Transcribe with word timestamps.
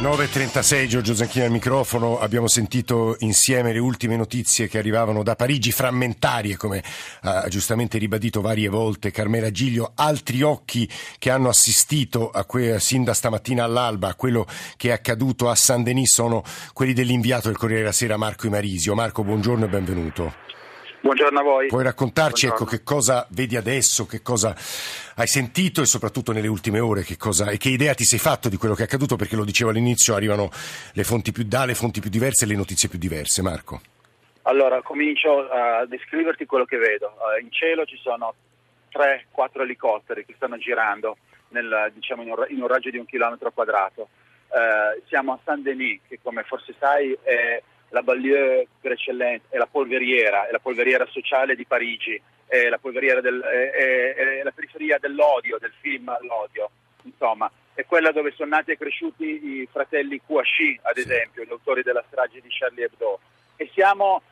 9.36 0.00 0.86
Giorgio 0.86 1.12
Zanchini 1.12 1.46
al 1.46 1.50
microfono, 1.50 2.20
abbiamo 2.20 2.46
sentito 2.46 3.16
insieme 3.18 3.72
le 3.72 3.80
ultime 3.80 4.14
notizie 4.14 4.68
che 4.68 4.78
arrivavano 4.78 5.24
da 5.24 5.34
Parigi, 5.34 5.72
frammentarie 5.72 6.56
come 6.56 6.84
ha 7.22 7.48
giustamente 7.48 7.98
ribadito 7.98 8.40
varie 8.40 8.68
volte 8.68 9.10
Carmela 9.10 9.50
Giglio, 9.50 9.90
altri 9.96 10.42
occhi 10.42 10.88
che 11.18 11.30
hanno 11.30 11.48
assistito 11.48 12.30
a 12.30 12.44
que- 12.44 12.78
sin 12.78 13.02
da 13.02 13.12
stamattina 13.12 13.64
all'alba 13.64 14.06
a 14.06 14.14
quello 14.14 14.46
che 14.76 14.90
è 14.90 14.92
accaduto 14.92 15.50
a 15.50 15.56
San 15.56 15.82
Denis 15.82 16.14
sono 16.14 16.44
quelli 16.72 16.92
dell'inviato 16.92 17.48
del 17.48 17.56
Corriere 17.56 17.80
della 17.80 17.92
Sera 17.92 18.16
Marco 18.16 18.46
Imarisio. 18.46 18.94
Marco, 18.94 19.24
buongiorno 19.24 19.64
e 19.64 19.68
benvenuto. 19.68 20.32
Buongiorno 21.00 21.38
a 21.38 21.42
voi. 21.42 21.66
Puoi 21.68 21.84
raccontarci 21.84 22.46
ecco, 22.46 22.64
che 22.64 22.82
cosa 22.82 23.26
vedi 23.30 23.56
adesso, 23.56 24.04
che 24.04 24.20
cosa 24.20 24.54
hai 25.14 25.26
sentito 25.28 25.80
e 25.80 25.86
soprattutto 25.86 26.32
nelle 26.32 26.48
ultime 26.48 26.80
ore 26.80 27.02
che 27.02 27.16
cosa, 27.16 27.50
e 27.50 27.56
che 27.56 27.68
idea 27.68 27.94
ti 27.94 28.04
sei 28.04 28.18
fatto 28.18 28.48
di 28.48 28.56
quello 28.56 28.74
che 28.74 28.82
è 28.82 28.84
accaduto 28.84 29.14
perché 29.16 29.36
lo 29.36 29.44
dicevo 29.44 29.70
all'inizio 29.70 30.14
arrivano 30.14 30.50
le 30.92 31.04
fonti 31.04 31.30
più 31.30 31.44
da, 31.44 31.64
le 31.64 31.74
fonti 31.74 32.00
più 32.00 32.10
diverse 32.10 32.44
e 32.44 32.48
le 32.48 32.56
notizie 32.56 32.88
più 32.88 32.98
diverse. 32.98 33.42
Marco. 33.42 33.80
Allora, 34.42 34.82
comincio 34.82 35.48
a 35.48 35.86
descriverti 35.86 36.46
quello 36.46 36.64
che 36.64 36.78
vedo. 36.78 37.14
Eh, 37.36 37.42
in 37.42 37.52
cielo 37.52 37.84
ci 37.84 37.98
sono 38.02 38.34
3-4 38.92 39.60
elicotteri 39.60 40.24
che 40.24 40.34
stanno 40.36 40.58
girando 40.58 41.16
nel, 41.50 41.92
diciamo, 41.94 42.22
in, 42.22 42.30
un, 42.30 42.44
in 42.48 42.60
un 42.60 42.66
raggio 42.66 42.90
di 42.90 42.98
un 42.98 43.06
chilometro 43.06 43.52
quadrato. 43.52 44.08
Eh, 44.48 45.02
siamo 45.06 45.32
a 45.34 45.38
Saint-Denis, 45.44 46.00
che 46.08 46.18
come 46.22 46.42
forse 46.42 46.74
sai 46.78 47.16
è 47.22 47.62
la 47.90 48.02
banlieue 48.02 48.66
per 48.80 48.92
eccellenza, 48.92 49.46
è 49.50 49.56
la 49.56 49.66
polveriera, 49.66 50.46
è 50.46 50.50
la 50.52 50.58
polveriera 50.58 51.06
sociale 51.06 51.54
di 51.56 51.64
Parigi, 51.64 52.20
è 52.46 52.68
la, 52.68 52.78
polveriera 52.78 53.20
del, 53.20 53.40
è, 53.40 53.70
è- 53.70 54.14
è 54.40 54.42
la 54.42 54.50
periferia 54.52 54.98
dell'odio, 54.98 55.58
del 55.58 55.72
film 55.80 56.14
L'odio, 56.22 56.70
insomma, 57.02 57.50
è 57.74 57.84
quella 57.86 58.10
dove 58.10 58.32
sono 58.32 58.50
nati 58.50 58.72
e 58.72 58.76
cresciuti 58.78 59.24
i 59.60 59.68
fratelli 59.70 60.20
Kouachi, 60.24 60.78
ad 60.82 60.96
esempio, 60.98 61.44
gli 61.44 61.50
autori 61.50 61.82
della 61.82 62.04
strage 62.08 62.40
di 62.40 62.48
Charlie 62.50 62.84
Hebdo. 62.86 63.20
E 63.56 63.70
siamo, 63.72 64.22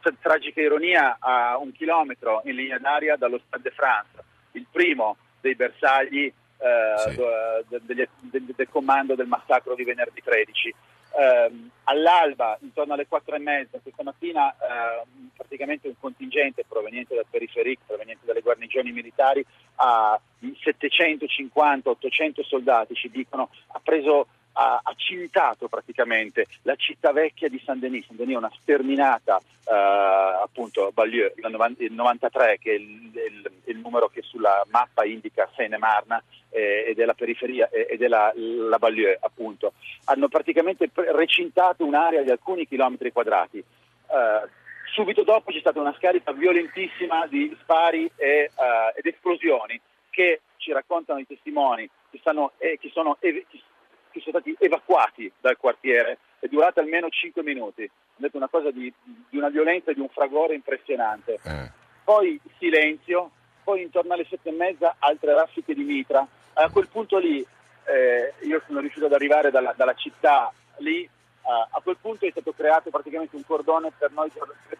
tra- 0.00 0.12
tragica 0.20 0.60
ironia, 0.60 1.16
a 1.18 1.56
un 1.58 1.72
chilometro 1.72 2.42
in 2.44 2.54
linea 2.56 2.78
d'aria 2.78 3.16
dallo 3.16 3.40
Stade 3.46 3.62
de 3.62 3.70
France, 3.74 4.24
il 4.52 4.66
primo 4.70 5.16
dei 5.40 5.54
bersagli 5.54 6.26
eh, 6.26 7.10
Sì. 7.10 7.16
do- 7.16 7.64
de- 7.68 7.80
degli- 7.82 8.08
de- 8.20 8.42
del 8.54 8.68
comando 8.70 9.14
del 9.14 9.26
massacro 9.26 9.74
di 9.74 9.84
venerdì 9.84 10.22
13. 10.22 10.74
Ehm, 11.16 11.70
all'alba, 11.84 12.58
intorno 12.62 12.94
alle 12.94 13.06
quattro 13.06 13.36
e 13.36 13.38
mezza, 13.38 13.78
questa 13.82 14.02
mattina 14.02 14.50
ehm, 14.52 15.28
praticamente 15.36 15.86
un 15.88 15.94
contingente 16.00 16.64
proveniente 16.66 17.14
dal 17.14 17.26
periferic, 17.30 17.80
proveniente 17.86 18.24
dalle 18.26 18.40
guarnigioni 18.40 18.90
militari, 18.90 19.44
a 19.76 20.18
750-800 20.42 22.42
soldati, 22.42 22.94
ci 22.94 23.10
dicono, 23.10 23.50
ha 23.68 23.80
preso 23.82 24.26
ha, 24.56 24.80
cintato 24.96 25.66
praticamente 25.68 26.46
la 26.62 26.76
città 26.76 27.10
vecchia 27.12 27.48
di 27.48 27.60
Saint-Denis. 27.64 28.06
Saint-Denis 28.06 28.34
è 28.34 28.38
una 28.38 28.52
sterminata 28.60 29.40
eh, 29.66 29.72
appunto 29.72 30.90
Ballieu, 30.92 31.32
il, 31.36 31.50
novan- 31.50 31.74
il 31.78 31.92
93 31.92 32.58
che 32.60 32.70
è 32.70 32.74
il, 32.74 33.10
il- 33.14 33.50
il 33.66 33.78
numero 33.78 34.08
che 34.08 34.22
sulla 34.22 34.62
mappa 34.70 35.04
indica 35.04 35.48
Seine-Marne 35.56 36.22
eh, 36.54 36.84
ed 36.88 37.00
è 37.00 37.04
la 37.04 37.14
periferia 37.14 37.68
eh, 37.68 37.88
ed 37.90 38.02
è 38.02 38.08
la, 38.08 38.32
Ballieu 38.78 39.16
appunto. 39.20 39.72
Hanno 40.04 40.28
praticamente 40.28 40.88
recintato 40.94 41.84
un'area 41.84 42.22
di 42.22 42.30
alcuni 42.30 42.66
chilometri 42.66 43.12
quadrati. 43.12 43.58
Eh, 43.58 44.48
subito 44.92 45.24
dopo 45.24 45.50
c'è 45.50 45.58
stata 45.58 45.80
una 45.80 45.94
scarica 45.96 46.32
violentissima 46.32 47.26
di 47.26 47.54
spari 47.60 48.10
e, 48.16 48.26
eh, 48.26 48.50
ed 48.94 49.06
esplosioni 49.06 49.80
che 50.10 50.42
ci 50.56 50.72
raccontano 50.72 51.18
i 51.18 51.26
testimoni 51.26 51.88
che, 52.10 52.18
stanno, 52.18 52.52
eh, 52.58 52.78
che 52.80 52.90
sono 52.92 53.18
che 53.20 54.20
sono 54.20 54.38
stati 54.38 54.54
evacuati 54.60 55.30
dal 55.40 55.56
quartiere, 55.56 56.18
è 56.38 56.46
durata 56.46 56.80
almeno 56.80 57.08
5 57.08 57.42
minuti. 57.42 57.82
Ho 57.82 58.18
detto 58.18 58.36
una 58.36 58.48
cosa 58.48 58.70
di, 58.70 58.92
di 59.02 59.36
una 59.36 59.48
violenza 59.48 59.90
e 59.90 59.94
di 59.94 60.00
un 60.00 60.08
fragore 60.08 60.54
impressionante. 60.54 61.40
Eh, 61.42 61.70
Poi 62.04 62.40
silenzio, 62.58 63.32
poi 63.64 63.82
intorno 63.82 64.12
alle 64.14 64.26
sette 64.28 64.50
e 64.50 64.52
mezza 64.52 64.94
altre 65.00 65.34
raffiche 65.34 65.74
di 65.74 65.82
mitra. 65.82 66.24
A 66.54 66.70
quel 66.70 66.88
punto 66.88 67.18
lì 67.18 67.44
eh, 67.84 68.34
io 68.46 68.62
sono 68.66 68.80
riuscito 68.80 69.06
ad 69.06 69.12
arrivare 69.12 69.50
dalla, 69.50 69.74
dalla 69.76 69.94
città 69.94 70.52
lì, 70.78 71.02
eh, 71.02 71.08
a 71.42 71.80
quel 71.82 71.96
punto 72.00 72.26
è 72.26 72.30
stato 72.30 72.52
creato 72.52 72.90
praticamente 72.90 73.36
un 73.36 73.44
cordone 73.44 73.92
per 73.96 74.10
noi, 74.12 74.30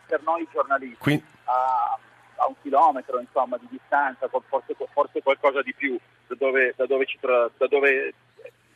per 0.07 0.23
noi 0.23 0.47
giornalisti 0.53 0.97
qui, 0.99 1.23
a, 1.45 1.99
a 2.37 2.47
un 2.47 2.55
chilometro 2.63 3.19
insomma, 3.21 3.59
di 3.59 3.67
distanza, 3.71 4.29
forse, 4.29 4.75
forse 4.93 5.23
qualcosa 5.23 5.63
di 5.63 5.75
più 5.75 5.99
da 6.27 6.35
dove, 6.39 6.73
da 6.77 6.87
dove 6.87 7.07
ci, 7.07 7.19
da 7.21 7.67
dove 7.69 8.15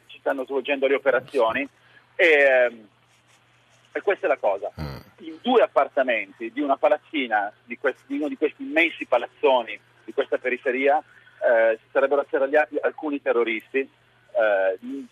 ci 0.06 0.18
stanno 0.18 0.44
svolgendo 0.44 0.86
le 0.86 0.94
operazioni. 0.94 1.66
E, 2.16 2.26
ehm, 2.26 2.88
e 3.92 4.00
questa 4.02 4.26
è 4.26 4.28
la 4.28 4.36
cosa. 4.36 4.70
eh, 4.76 5.24
In 5.24 5.38
due 5.40 5.62
appartamenti 5.62 6.50
di 6.52 6.60
una 6.60 6.76
palazzina, 6.76 7.52
di, 7.64 7.78
questi- 7.78 8.02
di 8.06 8.16
uno 8.16 8.28
di 8.28 8.36
questi 8.36 8.62
immensi 8.62 9.06
palazzoni 9.06 9.78
di 10.04 10.12
questa 10.12 10.38
periferia, 10.38 11.02
eh, 11.38 11.78
si 11.82 11.88
sarebbero 11.92 12.20
atterragliati 12.22 12.76
alcuni 12.80 13.20
terroristi. 13.22 13.88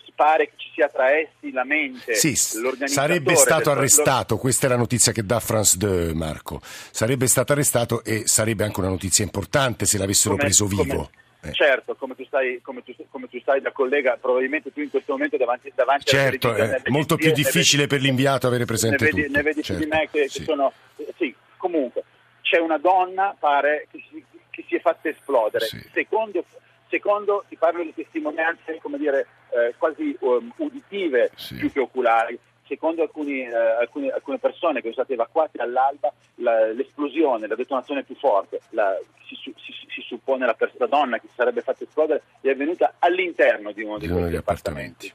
Si 0.05 0.13
pare 0.15 0.47
che 0.47 0.53
ci 0.55 0.71
sia 0.73 0.89
tra 0.89 1.11
essi 1.11 1.51
la 1.51 1.65
mente, 1.65 2.15
sì, 2.15 2.37
sarebbe 2.37 3.35
stato 3.35 3.73
arrestato, 3.73 4.37
questa 4.37 4.67
è 4.67 4.69
la 4.69 4.77
notizia 4.77 5.11
che 5.11 5.27
dà 5.27 5.41
France 5.41 5.77
2 5.79 6.15
Marco, 6.15 6.61
sarebbe 6.63 7.27
stato 7.27 7.53
arrestato 7.53 8.05
e 8.05 8.29
sarebbe 8.29 8.63
anche 8.63 8.79
una 8.79 8.89
notizia 8.89 9.25
importante 9.25 9.85
se 9.85 9.99
l'avessero 9.99 10.37
come- 10.37 10.45
preso 10.45 10.67
come- 10.69 10.83
vivo. 10.85 11.11
Eh. 11.41 11.53
Certo, 11.53 11.97
come 11.97 12.15
tu, 12.15 12.25
stai, 12.25 12.61
come, 12.63 12.85
tu, 12.85 12.95
come 13.11 13.29
tu 13.29 13.41
stai 13.41 13.61
da 13.61 13.73
collega, 13.73 14.17
probabilmente 14.21 14.73
tu 14.73 14.81
in 14.81 14.91
questo 14.91 15.13
momento 15.13 15.37
davanti, 15.37 15.73
davanti 15.75 16.15
alla 16.15 16.23
Certo, 16.31 16.55
è 16.55 16.81
molto 16.87 17.17
più 17.17 17.27
ne 17.27 17.33
vedi- 17.33 17.43
difficile 17.43 17.87
per 17.89 18.01
l'inviato 18.01 18.47
avere 18.47 18.65
presente 18.65 19.05
ne 19.07 19.11
vedi, 19.11 19.27
tutto. 19.27 19.37
ne 19.37 19.43
vedi 19.43 19.61
più 19.63 19.75
di 19.75 19.81
certo, 19.81 19.97
me 19.97 20.09
che, 20.11 20.21
che 20.23 20.29
sì. 20.29 20.45
sono 20.45 20.73
eh, 20.97 21.15
sì, 21.19 21.35
comunque 21.57 22.05
c'è 22.43 22.59
una 22.59 22.79
donna 22.79 23.35
pare 23.39 23.89
che 23.91 24.01
si, 24.09 24.25
che 24.57 24.65
si 24.67 24.75
è 24.77 24.81
fatta 24.81 25.09
esplodere 25.11 25.67
Sì. 25.67 25.79
secondo, 25.93 26.45
secondo 26.89 27.45
ti 27.49 27.57
parlo 27.57 27.83
di 27.83 27.93
testimonianze 27.95 28.79
come 28.81 28.97
dire 28.99 29.27
eh, 29.51 29.75
quasi 29.77 30.17
um, 30.21 30.51
uditive 30.57 31.31
Sì. 31.37 31.57
più 31.57 31.71
che 31.71 31.81
oculari 31.81 32.39
secondo 32.67 33.03
alcuni, 33.03 33.43
eh, 33.43 33.55
alcuni- 33.55 34.11
alcune 34.11 34.39
persone 34.39 34.81
che 34.81 34.91
sono 34.91 34.95
state 34.95 35.13
evacuate 35.13 35.59
all'alba 35.63 36.13
la- 36.37 36.67
l'esplosione, 36.73 37.47
la 37.47 37.55
detonazione 37.55 38.03
più 38.03 38.17
forte 38.17 38.61
la- 38.71 38.99
si, 39.29 39.37
si- 39.37 39.55
si 39.89 40.01
suppone 40.01 40.47
la, 40.47 40.55
pers- 40.55 40.77
la 40.79 40.87
donna 40.87 41.19
che 41.19 41.29
si 41.29 41.35
sarebbe 41.37 41.61
fatta 41.61 41.85
esplodere 41.85 42.23
è 42.41 42.49
avvenuta 42.51 42.95
all'interno 42.99 43.71
di 43.73 43.83
uno 43.83 43.99
di, 43.99 44.07
Di 44.07 44.13
questi 44.13 44.29
degli 44.31 44.37
appartamenti. 44.39 45.13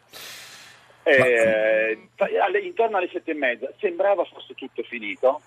eh, 1.04 2.08
alle- 2.42 2.60
intorno 2.60 2.98
alle 2.98 3.10
sette 3.12 3.32
e 3.32 3.36
mezza 3.36 3.70
sembrava 3.80 4.24
fosse 4.24 4.54
tutto 4.54 4.84
finito 4.84 5.42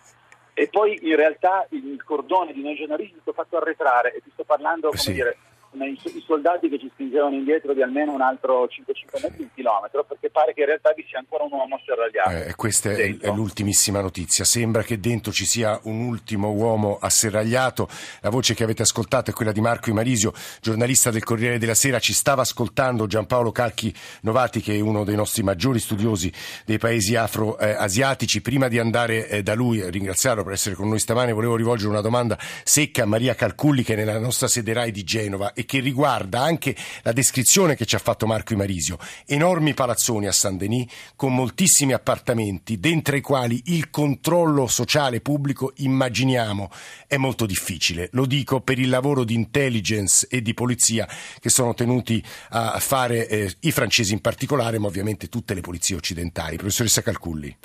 e 0.55 0.69
poi 0.69 0.99
in 1.03 1.17
realtà 1.17 1.67
il 1.71 2.03
cordone 2.05 2.53
di 2.53 2.63
noi 2.63 2.77
giornalisti 2.77 3.21
si 3.23 3.31
è 3.31 3.33
fatto 3.33 3.57
arretrare 3.57 4.15
e 4.15 4.21
ti 4.23 4.31
sto 4.33 4.45
parlando 4.45 4.89
come 4.89 5.01
Sì. 5.01 5.13
dire 5.13 5.37
i, 5.83 6.23
soldati 6.25 6.69
che 6.69 6.79
ci 6.79 6.91
spingevano 6.93 7.35
indietro 7.35 7.75
di 7.75 7.83
almeno 7.83 8.13
un 8.13 8.21
altro 8.21 8.65
5-5 8.65 9.23
metri 9.23 9.43
un 9.43 9.49
chilometro 9.55 10.05
perché 10.05 10.31
pare 10.31 10.55
che 10.55 10.61
in 10.61 10.67
realtà 10.67 10.93
vi 10.95 11.05
sia 11.09 11.19
ancora 11.19 11.45
un 11.45 11.53
uomo 11.53 11.81
serragliato 11.85 12.49
Eh, 12.49 12.55
questa 12.55 12.91
è, 12.91 12.97
dentro. 12.97 13.35
l'ultimissima 13.35 14.01
notizia. 14.01 14.45
Sembra 14.45 14.83
che 14.83 15.01
dentro 15.01 15.33
ci 15.33 15.45
sia 15.45 15.79
un 15.85 16.01
ultimo 16.07 16.51
uomo 16.53 16.99
asserragliato. 17.01 17.89
La 18.21 18.31
voce 18.31 18.55
che 18.55 18.63
avete 18.63 18.83
ascoltato 18.83 19.31
è 19.31 19.33
quella 19.35 19.53
di 19.53 19.61
Marco 19.61 19.91
Imarisio, 19.91 20.33
giornalista 20.61 21.11
del 21.11 21.25
Corriere 21.25 21.59
della 21.59 21.75
Sera. 21.75 21.99
Ci 21.99 22.13
stava 22.13 22.43
ascoltando 22.43 23.07
Giampaolo 23.07 23.51
Calchi 23.53 23.93
Novati, 24.23 24.61
che 24.61 24.75
è 24.75 24.81
uno 24.81 25.05
dei 25.05 25.17
nostri 25.17 25.43
maggiori 25.43 25.79
studiosi 25.79 26.33
dei 26.65 26.79
paesi 26.79 27.17
afro-asiatici. 27.17 28.41
Prima 28.41 28.69
di 28.69 28.79
andare 28.79 29.29
eh, 29.29 29.43
da 29.43 29.55
lui, 29.55 29.89
ringraziarlo 29.91 30.45
per 30.45 30.53
essere 30.53 30.75
con 30.75 30.89
noi 30.89 30.99
stamane, 30.99 31.33
volevo 31.33 31.57
rivolgere 31.57 31.91
una 31.91 32.01
domanda 32.01 32.39
secca 32.39 33.03
a 33.03 33.07
Maria 33.07 33.35
Calculli, 33.35 33.83
che 33.83 33.95
è 33.95 33.97
nella 33.97 34.19
nostra 34.19 34.49
sede 34.49 34.73
RAI 34.73 34.91
di 34.91 35.05
Genova 35.05 35.53
e 35.65 35.67
che 35.67 35.81
riguarda 35.81 36.43
anche 36.43 36.77
la 37.03 37.13
descrizione 37.13 37.75
che 37.75 37.87
ci 37.87 37.97
ha 37.97 37.99
fatto 37.99 38.27
Marco 38.27 38.53
Imarisio. 38.53 38.99
Enormi 39.27 39.75
palazzoni 39.75 40.27
a 40.27 40.33
San 40.33 40.57
Denis 40.57 40.93
con 41.17 41.35
moltissimi 41.35 41.93
appartamenti, 41.93 42.79
dentro 42.79 43.17
i 43.17 43.21
quali 43.21 43.61
il 43.67 43.91
controllo 43.91 44.67
sociale 44.67 45.21
pubblico, 45.21 45.73
immaginiamo, 45.77 46.71
è 47.07 47.17
molto 47.17 47.47
difficile. 47.47 48.09
Lo 48.13 48.27
dico 48.27 48.61
per 48.61 48.79
il 48.79 48.89
lavoro 48.89 49.25
di 49.25 49.35
intelligence 49.35 50.27
e 50.31 50.43
di 50.43 50.55
polizia 50.55 51.09
che 51.41 51.49
sono 51.49 51.75
tenuti 51.75 52.23
a 52.51 52.79
fare 52.79 53.27
eh, 53.29 53.55
i 53.61 53.73
francesi 53.73 54.13
in 54.13 54.21
particolare, 54.21 54.79
ma 54.79 54.87
ovviamente 54.87 55.29
tutte 55.29 55.55
le 55.55 55.61
polizie 55.61 55.97
occidentali. 55.97 56.57
Professoressa 56.57 57.03
Calculli. 57.03 57.57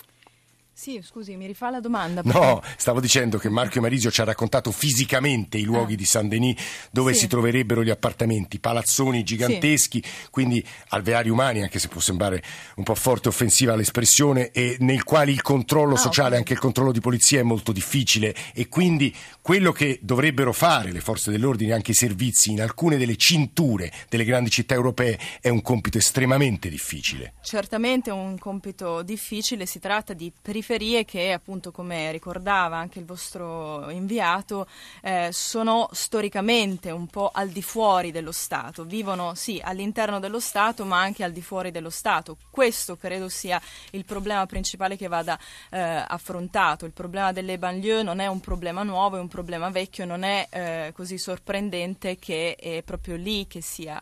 Sì, 0.79 1.01
scusi, 1.03 1.35
mi 1.35 1.45
rifà 1.45 1.69
la 1.69 1.81
domanda. 1.81 2.21
No, 2.23 2.63
stavo 2.77 3.01
dicendo 3.01 3.37
che 3.37 3.49
Marco 3.49 3.81
Marisio 3.81 4.09
ci 4.09 4.21
ha 4.21 4.23
raccontato 4.23 4.71
fisicamente 4.71 5.57
i 5.57 5.63
luoghi 5.63 5.95
ah. 5.95 5.97
di 5.97 6.05
Saint-Denis 6.05 6.55
dove 6.89 7.13
sì. 7.13 7.19
si 7.19 7.27
troverebbero 7.27 7.83
gli 7.83 7.89
appartamenti, 7.89 8.59
palazzoni 8.59 9.21
giganteschi, 9.23 10.01
sì. 10.01 10.29
quindi 10.31 10.65
alveari 10.87 11.27
umani, 11.29 11.63
anche 11.63 11.79
se 11.79 11.89
può 11.89 11.99
sembrare 11.99 12.41
un 12.75 12.85
po' 12.85 12.95
forte 12.95 13.27
e 13.27 13.31
offensiva 13.31 13.75
l'espressione, 13.75 14.51
e 14.51 14.77
nei 14.79 15.01
quali 15.01 15.33
il 15.33 15.41
controllo 15.41 15.95
ah, 15.95 15.97
sociale, 15.97 16.29
okay. 16.29 16.39
anche 16.39 16.53
il 16.53 16.59
controllo 16.59 16.93
di 16.93 17.01
polizia 17.01 17.41
è 17.41 17.43
molto 17.43 17.73
difficile 17.73 18.33
e 18.53 18.69
quindi 18.69 19.13
quello 19.41 19.73
che 19.73 19.99
dovrebbero 20.01 20.53
fare 20.53 20.93
le 20.93 21.01
forze 21.01 21.29
dell'ordine, 21.29 21.73
anche 21.73 21.91
i 21.91 21.95
servizi, 21.95 22.51
in 22.51 22.61
alcune 22.61 22.95
delle 22.95 23.17
cinture 23.17 23.91
delle 24.07 24.23
grandi 24.23 24.49
città 24.49 24.75
europee 24.75 25.19
è 25.41 25.49
un 25.49 25.61
compito 25.61 25.97
estremamente 25.97 26.69
difficile. 26.69 27.33
Certamente 27.43 28.11
un 28.11 28.37
compito 28.37 29.01
difficile, 29.01 29.65
si 29.65 29.79
tratta 29.79 30.13
di 30.13 30.31
periferia 30.41 30.67
periferie 30.69 31.03
che, 31.03 31.31
appunto, 31.31 31.71
come 31.71 32.11
ricordava 32.11 32.77
anche 32.77 32.99
il 32.99 33.05
vostro 33.05 33.89
inviato, 33.89 34.67
eh, 35.01 35.29
sono 35.31 35.89
storicamente 35.91 36.91
un 36.91 37.07
po' 37.07 37.31
al 37.33 37.49
di 37.49 37.63
fuori 37.63 38.11
dello 38.11 38.31
Stato, 38.31 38.83
vivono 38.83 39.33
sì 39.33 39.59
all'interno 39.63 40.19
dello 40.19 40.39
Stato 40.39 40.85
ma 40.85 40.99
anche 40.99 41.23
al 41.23 41.31
di 41.31 41.41
fuori 41.41 41.71
dello 41.71 41.89
Stato. 41.89 42.37
Questo 42.51 42.97
credo 42.97 43.29
sia 43.29 43.59
il 43.91 44.05
problema 44.05 44.45
principale 44.45 44.95
che 44.95 45.07
vada 45.07 45.39
eh, 45.71 45.79
affrontato. 45.79 46.85
Il 46.85 46.93
problema 46.93 47.31
delle 47.31 47.57
banlieue 47.57 48.03
non 48.03 48.19
è 48.19 48.27
un 48.27 48.39
problema 48.39 48.83
nuovo, 48.83 49.17
è 49.17 49.19
un 49.19 49.27
problema 49.27 49.69
vecchio, 49.69 50.05
non 50.05 50.21
è 50.21 50.47
eh, 50.51 50.91
così 50.93 51.17
sorprendente 51.17 52.19
che 52.19 52.55
è 52.55 52.83
proprio 52.83 53.15
lì 53.15 53.47
che 53.47 53.61
sia 53.61 53.99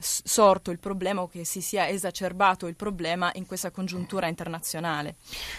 sorto 0.00 0.70
il 0.70 0.78
problema 0.78 1.22
o 1.22 1.28
che 1.28 1.44
si 1.44 1.60
sia 1.60 1.88
esacerbato 1.88 2.66
il 2.66 2.74
problema 2.74 3.30
in 3.34 3.46
questa 3.46 3.70
congiuntura 3.70 4.26
internazionale. 4.26 5.16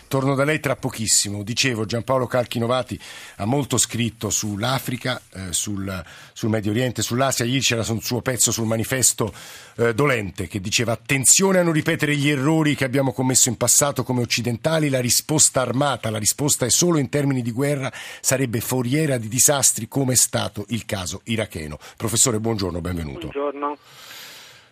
Torno 0.08 0.36
da 0.36 0.44
lei 0.44 0.60
tra 0.60 0.76
pochissimo. 0.76 1.44
Dicevo, 1.44 1.86
Giampaolo 1.86 2.28
Calchinovati 2.28 3.00
ha 3.38 3.46
molto 3.46 3.78
scritto 3.78 4.30
sull'Africa, 4.30 5.22
eh, 5.34 5.54
sul, 5.54 6.04
sul, 6.34 6.50
Medio 6.50 6.72
Oriente, 6.72 7.02
sull'Asia. 7.02 7.46
Ieri 7.46 7.62
c'era 7.62 7.84
un 7.90 8.02
suo 8.02 8.22
pezzo 8.22 8.52
sul 8.52 8.66
manifesto 8.66 9.34
eh, 9.76 9.94
dolente 9.94 10.48
che 10.48 10.60
diceva 10.60 10.94
attenzione 10.94 11.60
a 11.60 11.64
non 11.64 11.74
ripetere 11.74 12.16
gli 12.16 12.30
errori 12.30 12.76
che 12.76 12.86
abbiamo 12.86 13.14
commesso 13.14 13.50
in 13.50 13.58
passato 13.58 14.04
come 14.04 14.22
occidentali. 14.22 14.90
La 14.90 15.00
risposta 15.00 15.62
armata, 15.62 16.10
la 16.10 16.18
risposta 16.18 16.66
è 16.66 16.70
solo 16.70 16.98
in 16.98 17.10
termini 17.10 17.42
di 17.42 17.52
guerra, 17.52 17.92
sarebbe 18.22 18.60
foriera 18.62 19.18
di 19.18 19.28
disastri 19.28 19.88
come 19.88 20.14
è 20.14 20.18
stato 20.18 20.66
il 20.70 20.86
caso 20.86 21.22
iracheno. 21.26 21.78
Professore, 21.98 22.40
buongiorno, 22.40 22.82
benvenuto. 22.82 23.28
Buongiorno 23.28 23.78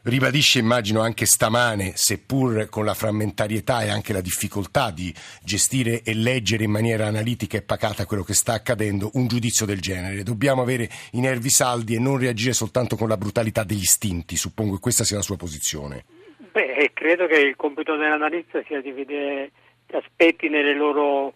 ribadisce 0.03 0.59
immagino 0.59 1.01
anche 1.01 1.25
stamane, 1.25 1.93
seppur 1.95 2.69
con 2.69 2.85
la 2.85 2.93
frammentarietà 2.93 3.81
e 3.83 3.89
anche 3.89 4.13
la 4.13 4.21
difficoltà 4.21 4.91
di 4.91 5.13
gestire 5.43 6.01
e 6.03 6.13
leggere 6.13 6.63
in 6.63 6.71
maniera 6.71 7.07
analitica 7.07 7.57
e 7.57 7.61
pacata 7.61 8.05
quello 8.05 8.23
che 8.23 8.33
sta 8.33 8.53
accadendo, 8.53 9.11
un 9.13 9.27
giudizio 9.27 9.65
del 9.65 9.79
genere. 9.79 10.23
Dobbiamo 10.23 10.61
avere 10.61 10.89
i 11.11 11.19
nervi 11.19 11.49
saldi 11.49 11.95
e 11.95 11.99
non 11.99 12.17
reagire 12.17 12.53
soltanto 12.53 12.95
con 12.95 13.07
la 13.07 13.17
brutalità 13.17 13.63
degli 13.63 13.81
istinti, 13.81 14.35
suppongo 14.35 14.75
che 14.75 14.81
questa 14.81 15.03
sia 15.03 15.17
la 15.17 15.23
sua 15.23 15.37
posizione. 15.37 16.05
Beh, 16.51 16.91
credo 16.93 17.27
che 17.27 17.39
il 17.39 17.55
compito 17.55 17.95
dell'analista 17.95 18.61
sia 18.67 18.81
di 18.81 18.91
vedere 18.91 19.51
gli 19.87 19.95
aspetti 19.95 20.49
nelle 20.49 20.73
loro 20.73 21.33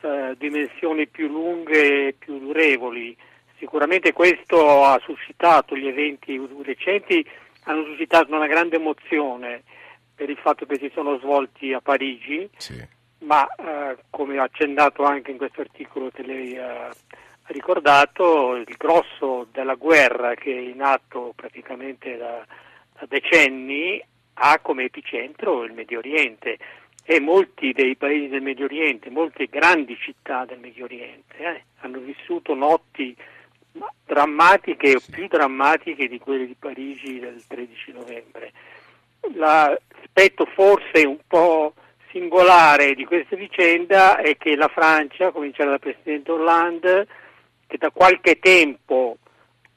eh, 0.00 0.34
dimensioni 0.38 1.06
più 1.06 1.28
lunghe 1.28 2.08
e 2.08 2.14
più 2.18 2.38
durevoli. 2.38 3.16
Sicuramente 3.58 4.12
questo 4.12 4.84
ha 4.84 5.00
suscitato 5.02 5.76
gli 5.76 5.86
eventi 5.86 6.38
recenti 6.62 7.24
hanno 7.64 7.84
suscitato 7.84 8.34
una 8.34 8.46
grande 8.46 8.76
emozione 8.76 9.62
per 10.14 10.30
il 10.30 10.38
fatto 10.38 10.64
che 10.66 10.78
si 10.78 10.90
sono 10.94 11.18
svolti 11.18 11.72
a 11.72 11.80
Parigi, 11.80 12.48
sì. 12.56 12.80
ma 13.20 13.46
eh, 13.46 13.96
come 14.10 14.38
accennato 14.38 15.02
anche 15.02 15.30
in 15.30 15.36
questo 15.36 15.60
articolo 15.60 16.10
che 16.10 16.22
lei 16.22 16.56
ha 16.56 16.90
ricordato, 17.46 18.54
il 18.54 18.74
grosso 18.78 19.48
della 19.52 19.74
guerra 19.74 20.34
che 20.34 20.54
è 20.54 20.60
in 20.60 20.82
atto 20.82 21.32
praticamente 21.34 22.16
da, 22.16 22.46
da 22.98 23.06
decenni 23.08 24.02
ha 24.34 24.58
come 24.60 24.84
epicentro 24.84 25.64
il 25.64 25.72
Medio 25.72 25.98
Oriente 25.98 26.58
e 27.04 27.20
molti 27.20 27.72
dei 27.72 27.96
paesi 27.96 28.28
del 28.28 28.40
Medio 28.40 28.64
Oriente, 28.64 29.10
molte 29.10 29.46
grandi 29.46 29.96
città 29.98 30.44
del 30.46 30.58
Medio 30.58 30.84
Oriente 30.84 31.36
eh, 31.36 31.62
hanno 31.80 31.98
vissuto 31.98 32.54
notti 32.54 33.14
drammatiche 34.04 34.94
o 34.94 35.00
più 35.10 35.26
drammatiche 35.26 36.08
di 36.08 36.18
quelle 36.18 36.46
di 36.46 36.56
Parigi 36.58 37.18
del 37.18 37.42
13 37.46 37.92
novembre. 37.92 38.52
L'aspetto 39.34 40.44
forse 40.46 41.04
un 41.06 41.18
po' 41.26 41.74
singolare 42.10 42.94
di 42.94 43.04
questa 43.04 43.36
vicenda 43.36 44.18
è 44.18 44.36
che 44.36 44.54
la 44.54 44.68
Francia, 44.68 45.32
cominciare 45.32 45.70
dal 45.70 45.80
Presidente 45.80 46.30
Hollande, 46.30 47.06
che 47.66 47.78
da 47.78 47.90
qualche 47.90 48.38
tempo 48.38 49.16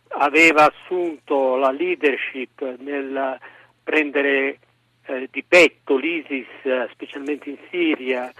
aveva 0.09 0.71
assunto 0.71 1.55
la 1.55 1.71
leadership 1.71 2.77
nel 2.79 3.39
prendere 3.83 4.59
eh, 5.05 5.27
di 5.31 5.43
petto 5.43 5.95
l'ISIS, 5.95 6.45
specialmente 6.91 7.49
in 7.49 7.57
Siria, 7.69 8.31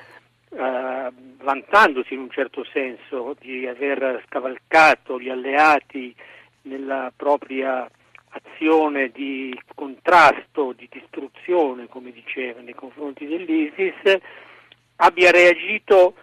eh, 0.49 1.11
vantandosi 1.41 2.13
in 2.13 2.19
un 2.19 2.29
certo 2.29 2.63
senso 2.71 3.35
di 3.39 3.67
aver 3.67 4.23
scavalcato 4.27 5.19
gli 5.19 5.29
alleati 5.29 6.15
nella 6.63 7.11
propria 7.15 7.89
azione 8.29 9.09
di 9.09 9.57
contrasto, 9.73 10.73
di 10.73 10.87
distruzione, 10.91 11.87
come 11.87 12.11
diceva, 12.11 12.61
nei 12.61 12.75
confronti 12.75 13.25
dell'ISIS, 13.25 14.17
abbia 14.97 15.31
reagito 15.31 16.15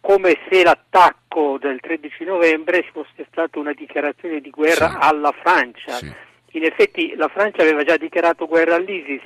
come 0.00 0.38
se 0.48 0.62
l'attacco 0.62 1.58
del 1.58 1.78
13 1.80 2.24
novembre 2.24 2.88
fosse 2.90 3.26
stata 3.30 3.58
una 3.58 3.72
dichiarazione 3.72 4.40
di 4.40 4.50
guerra 4.50 4.88
sì. 4.88 4.96
alla 4.98 5.32
Francia. 5.32 5.92
Sì. 5.94 6.12
In 6.52 6.64
effetti 6.64 7.14
la 7.14 7.28
Francia 7.28 7.62
aveva 7.62 7.84
già 7.84 7.96
dichiarato 7.96 8.46
guerra 8.46 8.76
all'ISIS 8.76 9.22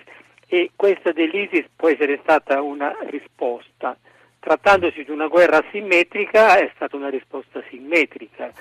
e 0.47 0.71
questa 0.77 1.13
dell'ISIS 1.13 1.67
può 1.75 1.89
essere 1.89 2.19
stata 2.23 2.61
una 2.61 2.95
risposta. 3.09 3.97
Trattandosi 4.45 5.05
di 5.05 5.11
una 5.11 5.27
guerra 5.27 5.65
simmetrica 5.71 6.59
è 6.59 6.71
stata 6.75 6.97
una 6.97 7.09
risposta 7.09 7.63
simmetrica. 7.71 8.53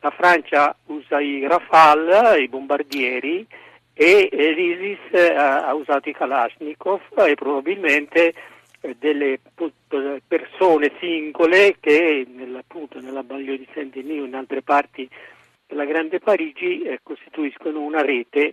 La 0.00 0.10
Francia 0.10 0.76
usa 0.88 1.22
i 1.22 1.46
Rafale, 1.46 2.42
i 2.42 2.48
bombardieri, 2.48 3.46
e 3.94 4.28
l'ISIS 4.30 4.98
eh, 5.10 5.32
ha 5.34 5.72
usato 5.72 6.10
i 6.10 6.12
Kalashnikov 6.12 7.00
e 7.26 7.32
probabilmente 7.34 8.34
eh, 8.82 8.94
delle 8.98 9.40
persone 10.28 10.92
singole 11.00 11.76
che 11.80 12.26
appunto, 12.54 13.00
nella 13.00 13.22
banlieue 13.22 13.56
di 13.56 13.68
Saint-Denis 13.72 14.20
o 14.20 14.24
in 14.26 14.34
altre 14.34 14.60
parti 14.60 15.08
della 15.66 15.86
Grande 15.86 16.18
Parigi 16.18 16.82
eh, 16.82 17.00
costituiscono 17.02 17.80
una 17.80 18.02
rete 18.02 18.52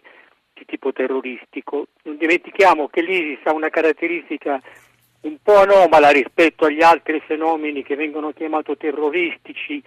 di 0.53 0.63
tipo 0.65 0.93
terroristico. 0.93 1.88
Non 2.03 2.15
dimentichiamo 2.15 2.88
che 2.88 3.01
l'ISIS 3.01 3.39
ha 3.43 3.53
una 3.53 3.69
caratteristica 3.69 4.62
un 5.21 5.38
po' 5.41 5.57
anomala 5.57 6.09
rispetto 6.09 6.65
agli 6.65 6.81
altri 6.81 7.21
fenomeni 7.25 7.83
che 7.83 7.95
vengono 7.95 8.31
chiamati 8.31 8.75
terroristici, 8.77 9.81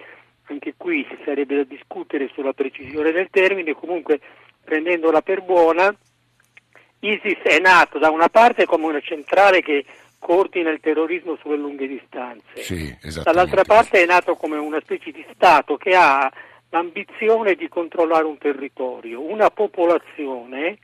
anche 0.45 0.75
qui 0.77 1.07
si 1.09 1.17
sarebbe 1.25 1.57
da 1.57 1.65
discutere 1.65 2.31
sulla 2.35 2.53
precisione 2.53 3.13
del 3.13 3.29
termine, 3.31 3.73
comunque 3.75 4.21
prendendola 4.65 5.23
per 5.23 5.43
buona, 5.43 5.95
ISIS 7.01 7.39
è 7.43 7.59
nato 7.59 7.99
da 7.99 8.11
una 8.11 8.29
parte 8.29 8.67
come 8.67 8.87
una 8.87 9.01
centrale 9.01 9.63
che 9.63 9.85
coordina 10.19 10.71
il 10.71 10.81
terrorismo 10.81 11.37
sulle 11.41 11.57
lunghe 11.57 11.89
distanze, 11.89 12.63
sì, 12.63 12.97
dall'altra 13.25 13.65
parte 13.65 14.03
è 14.03 14.07
nato 14.07 14.37
come 14.37 14.57
una 14.57 14.81
specie 14.81 15.11
di 15.11 15.25
Stato 15.33 15.77
che 15.77 15.97
ha 15.97 16.31
l'ambizione 16.71 17.55
di 17.55 17.69
controllare 17.69 18.25
un 18.25 18.39
territorio, 18.39 19.21
una 19.21 19.51
popolazione 19.51 20.79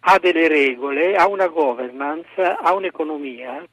ha 0.00 0.18
delle 0.18 0.48
regole, 0.48 1.16
ha 1.16 1.26
una 1.26 1.48
governance, 1.48 2.40
ha 2.40 2.72
un'economia 2.72 3.64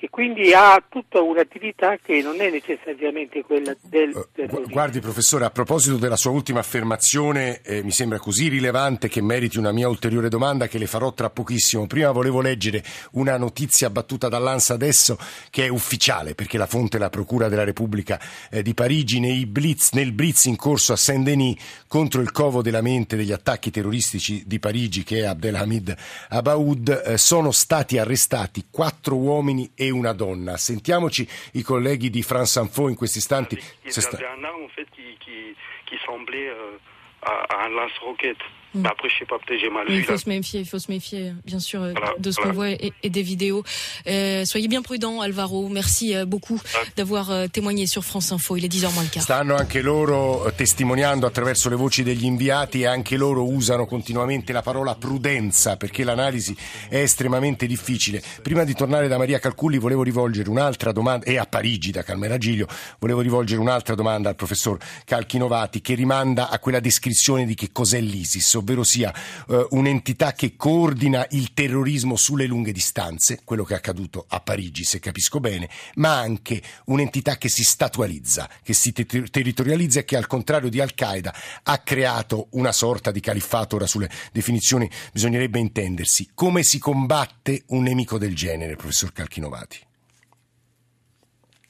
e 0.00 0.08
quindi 0.10 0.52
ha 0.52 0.82
tutta 0.88 1.20
un'attività 1.20 1.96
che 1.96 2.22
non 2.22 2.40
è 2.40 2.50
necessariamente 2.50 3.42
quella 3.42 3.74
del 3.80 4.10
eh, 4.10 4.28
terrorismo. 4.32 4.72
Guardi 4.72 5.00
professore, 5.00 5.44
a 5.44 5.50
proposito 5.50 5.96
della 5.96 6.16
sua 6.16 6.30
ultima 6.30 6.60
affermazione, 6.60 7.60
eh, 7.62 7.82
mi 7.82 7.90
sembra 7.90 8.18
così 8.18 8.48
rilevante 8.48 9.08
che 9.08 9.20
meriti 9.20 9.58
una 9.58 9.72
mia 9.72 9.88
ulteriore 9.88 10.28
domanda 10.28 10.68
che 10.68 10.78
le 10.78 10.86
farò 10.86 11.12
tra 11.12 11.30
pochissimo. 11.30 11.86
Prima 11.86 12.12
volevo 12.12 12.40
leggere 12.40 12.84
una 13.12 13.36
notizia 13.36 13.90
battuta 13.90 14.28
dall'ANSA 14.28 14.74
adesso 14.74 15.18
che 15.50 15.64
è 15.64 15.68
ufficiale 15.68 16.34
perché 16.34 16.58
la 16.58 16.66
fonte 16.66 16.96
è 16.96 17.00
la 17.00 17.10
Procura 17.10 17.48
della 17.48 17.64
Repubblica 17.64 18.20
eh, 18.50 18.62
di 18.62 18.74
Parigi 18.74 19.46
blitz, 19.46 19.92
nel 19.92 20.12
blitz 20.12 20.44
in 20.44 20.56
corso 20.56 20.92
a 20.92 20.96
Saint-Denis 20.96 21.84
contro 21.88 22.20
il 22.20 22.30
covo 22.30 22.62
della 22.62 22.82
mente 22.82 23.16
degli 23.16 23.32
attacchi 23.32 23.70
terroristici 23.70 24.44
di 24.46 24.58
Parigi 24.60 25.02
che 25.02 25.20
è 25.20 25.24
Abdelhamid 25.24 25.96
Abaoud 26.28 27.02
eh, 27.04 27.18
sono 27.18 27.50
stati 27.50 27.98
arrestati 27.98 28.66
quattro 28.70 29.16
uomini 29.16 29.70
e 29.74 29.87
una 29.90 30.12
donna. 30.12 30.56
Sentiamoci 30.56 31.28
i 31.52 31.62
colleghi 31.62 32.10
di 32.10 32.22
France 32.22 32.58
Info 32.60 32.88
in 32.88 32.94
questi 32.94 33.18
istanti. 33.18 33.56
Avait 33.56 34.24
un 34.26 34.44
en 34.44 34.68
fait 34.74 34.88
qui, 34.90 35.16
qui, 35.18 35.54
qui 35.84 35.98
semblait 36.04 36.48
euh, 36.48 36.78
à, 37.20 37.44
à 37.48 37.64
un 37.64 37.68
lance-roquette. 37.68 38.38
Mm. 38.74 38.82
Bah 38.82 38.90
après, 38.92 39.08
je 39.08 39.18
sais 39.18 39.24
pas, 39.24 39.36
peut-être 39.38 39.60
j'ai 39.60 39.70
mal 39.70 39.86
vu. 39.88 39.96
Il 39.96 40.04
faut 40.04 40.16
se 40.16 40.28
méfier, 40.28 40.60
il 40.60 40.66
faut 40.66 40.78
se 40.78 40.90
méfier, 40.90 41.32
bien 41.44 41.58
sûr, 41.58 41.82
euh, 41.82 41.94
de 42.18 42.30
ce 42.30 42.40
qu'on 42.40 42.52
voit 42.52 42.70
et, 42.70 42.92
des 43.02 43.22
vidéos. 43.22 43.64
Euh, 44.06 44.44
soyez 44.44 44.68
bien 44.68 44.82
prudent, 44.82 45.20
Alvaro. 45.20 45.68
Merci 45.68 46.14
euh, 46.14 46.26
beaucoup 46.26 46.60
d'avoir 46.96 47.30
euh, 47.30 47.46
témoigné 47.46 47.86
sur 47.86 48.04
France 48.04 48.30
Info. 48.32 48.56
Il 48.56 48.64
est 48.64 48.72
10h 48.72 48.92
moins 48.92 49.02
le 49.04 49.08
quart. 49.08 49.22
Stanno 49.22 49.56
anche 49.56 49.80
loro 49.80 50.50
testimoniando 50.54 51.26
attraverso 51.26 51.68
le 51.68 51.76
voci 51.76 52.02
degli 52.02 52.24
inviati 52.24 52.82
e 52.82 52.86
anche 52.86 53.16
loro 53.16 53.50
usano 53.50 53.86
continuamente 53.86 54.52
la 54.52 54.62
parola 54.62 54.94
prudenza 54.94 55.76
perché 55.76 56.04
l'analisi 56.04 56.54
è 56.88 56.98
estremamente 56.98 57.66
difficile. 57.66 58.22
Prima 58.42 58.64
di 58.64 58.74
tornare 58.74 59.08
da 59.08 59.16
Maria 59.16 59.38
Calculli 59.38 59.78
volevo 59.78 60.02
rivolgere 60.02 60.50
un'altra 60.50 60.92
domanda, 60.92 61.24
e 61.24 61.38
a 61.38 61.46
Parigi 61.46 61.90
da 61.90 62.02
Calmera 62.02 62.36
Giglio, 62.36 62.66
volevo 62.98 63.20
rivolgere 63.20 63.60
un'altra 63.60 63.94
domanda 63.94 64.28
al 64.28 64.36
professor 64.36 64.78
Calchinovati 65.04 65.80
che 65.80 65.94
rimanda 65.94 66.50
a 66.50 66.58
quella 66.58 66.80
descrizione 66.80 67.46
di 67.46 67.54
che 67.54 67.70
cos'è 67.72 68.00
l'ISIS 68.00 68.57
ovvero 68.58 68.84
sia 68.84 69.12
eh, 69.48 69.66
un'entità 69.70 70.32
che 70.32 70.56
coordina 70.56 71.26
il 71.30 71.52
terrorismo 71.54 72.16
sulle 72.16 72.46
lunghe 72.46 72.72
distanze, 72.72 73.40
quello 73.44 73.64
che 73.64 73.74
è 73.74 73.76
accaduto 73.76 74.24
a 74.28 74.40
Parigi, 74.40 74.84
se 74.84 75.00
capisco 75.00 75.40
bene, 75.40 75.68
ma 75.96 76.18
anche 76.18 76.62
un'entità 76.86 77.36
che 77.36 77.48
si 77.48 77.62
statualizza, 77.62 78.48
che 78.62 78.72
si 78.74 78.92
ter- 78.92 79.30
territorializza 79.30 80.00
e 80.00 80.04
che 80.04 80.16
al 80.16 80.26
contrario 80.26 80.68
di 80.68 80.80
Al-Qaeda 80.80 81.34
ha 81.62 81.78
creato 81.78 82.48
una 82.52 82.72
sorta 82.72 83.10
di 83.10 83.20
califfato, 83.20 83.76
ora 83.76 83.86
sulle 83.86 84.10
definizioni 84.32 84.90
bisognerebbe 85.12 85.58
intendersi. 85.58 86.30
Come 86.34 86.62
si 86.62 86.78
combatte 86.78 87.64
un 87.68 87.82
nemico 87.82 88.18
del 88.18 88.34
genere, 88.34 88.76
professor 88.76 89.12
Calchinovati? 89.12 89.86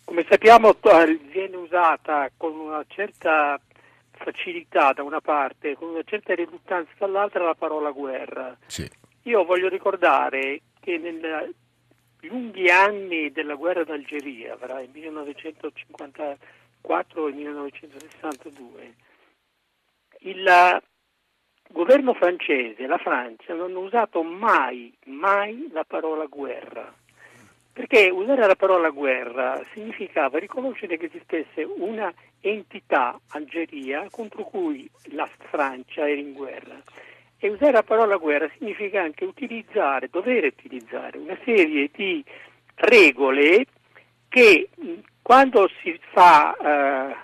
Come 0.04 0.25
sappiamo 0.28 0.75
viene 1.30 1.57
usata 1.57 2.30
con 2.37 2.54
una 2.54 2.83
certa 2.88 3.61
facilità 4.19 4.93
da 4.93 5.03
una 5.03 5.21
parte, 5.21 5.75
con 5.77 5.91
una 5.91 6.03
certa 6.05 6.35
riluttanza 6.35 6.91
dall'altra 6.99 7.45
la 7.45 7.55
parola 7.55 7.91
guerra. 7.91 8.57
Sì. 8.67 8.89
Io 9.23 9.45
voglio 9.45 9.69
ricordare 9.69 10.63
che 10.81 10.99
nei 10.99 11.21
lunghi 12.21 12.71
anni 12.71 13.31
della 13.31 13.55
guerra 13.55 13.85
d'Algeria, 13.85 14.57
fra 14.57 14.81
il 14.81 14.91
1954 14.91 17.27
e 17.27 17.31
il 17.31 17.37
1962, 17.37 18.95
il 20.21 20.83
governo 21.71 22.15
francese 22.15 22.83
e 22.83 22.87
la 22.87 22.99
Francia 22.99 23.55
non 23.55 23.71
hanno 23.71 23.81
usato 23.81 24.23
mai, 24.23 24.93
mai 25.05 25.69
la 25.73 25.85
parola 25.85 26.25
guerra 26.27 26.93
perché 27.79 28.11
usare 28.11 28.45
la 28.45 28.57
parola 28.57 28.91
guerra 28.91 29.63
significava 29.73 30.41
riconoscere 30.41 30.97
che 30.97 31.07
esistesse 31.07 31.63
una 31.63 32.13
entità, 32.41 33.17
Algeria, 33.29 34.05
contro 34.11 34.43
cui 34.43 34.91
la 35.13 35.29
Francia 35.49 36.01
era 36.01 36.21
in 36.21 36.33
guerra. 36.33 36.83
E 37.39 37.49
usare 37.49 37.71
la 37.71 37.85
parola 37.85 38.17
guerra 38.17 38.51
significa 38.59 39.01
anche 39.01 39.25
utilizzare, 39.25 40.09
dover 40.11 40.47
utilizzare 40.47 41.19
una 41.19 41.39
serie 41.45 41.89
di 41.95 42.25
regole 42.75 43.67
che 44.29 44.71
quando 45.23 45.71
si 45.81 45.97
fa 46.11 46.57
eh, 46.57 47.17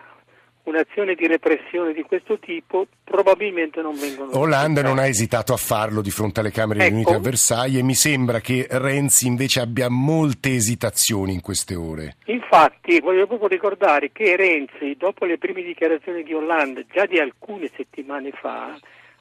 un'azione 0.64 1.14
di 1.14 1.26
repressione 1.26 1.92
di 1.92 2.02
questo 2.02 2.38
tipo 2.38 2.86
probabilmente 3.02 3.82
non 3.82 3.94
vengono 3.98 4.30
Hollande 4.38 4.82
non 4.82 4.98
ha 4.98 5.06
esitato 5.06 5.52
a 5.52 5.56
farlo 5.56 6.00
di 6.00 6.10
fronte 6.10 6.40
alle 6.40 6.50
Camere 6.50 6.80
ecco. 6.80 6.88
riunite 6.88 7.14
a 7.14 7.18
Versailles 7.18 7.80
e 7.80 7.82
mi 7.82 7.94
sembra 7.94 8.40
che 8.40 8.66
Renzi 8.70 9.26
invece 9.26 9.60
abbia 9.60 9.88
molte 9.88 10.54
esitazioni 10.54 11.34
in 11.34 11.40
queste 11.40 11.74
ore. 11.74 12.16
Infatti 12.26 13.00
voglio 13.00 13.26
proprio 13.26 13.48
ricordare 13.48 14.10
che 14.12 14.36
Renzi 14.36 14.96
dopo 14.96 15.24
le 15.24 15.38
prime 15.38 15.62
dichiarazioni 15.62 16.22
di 16.22 16.32
Hollande 16.32 16.86
già 16.90 17.04
di 17.06 17.18
alcune 17.18 17.70
settimane 17.76 18.30
fa 18.32 18.76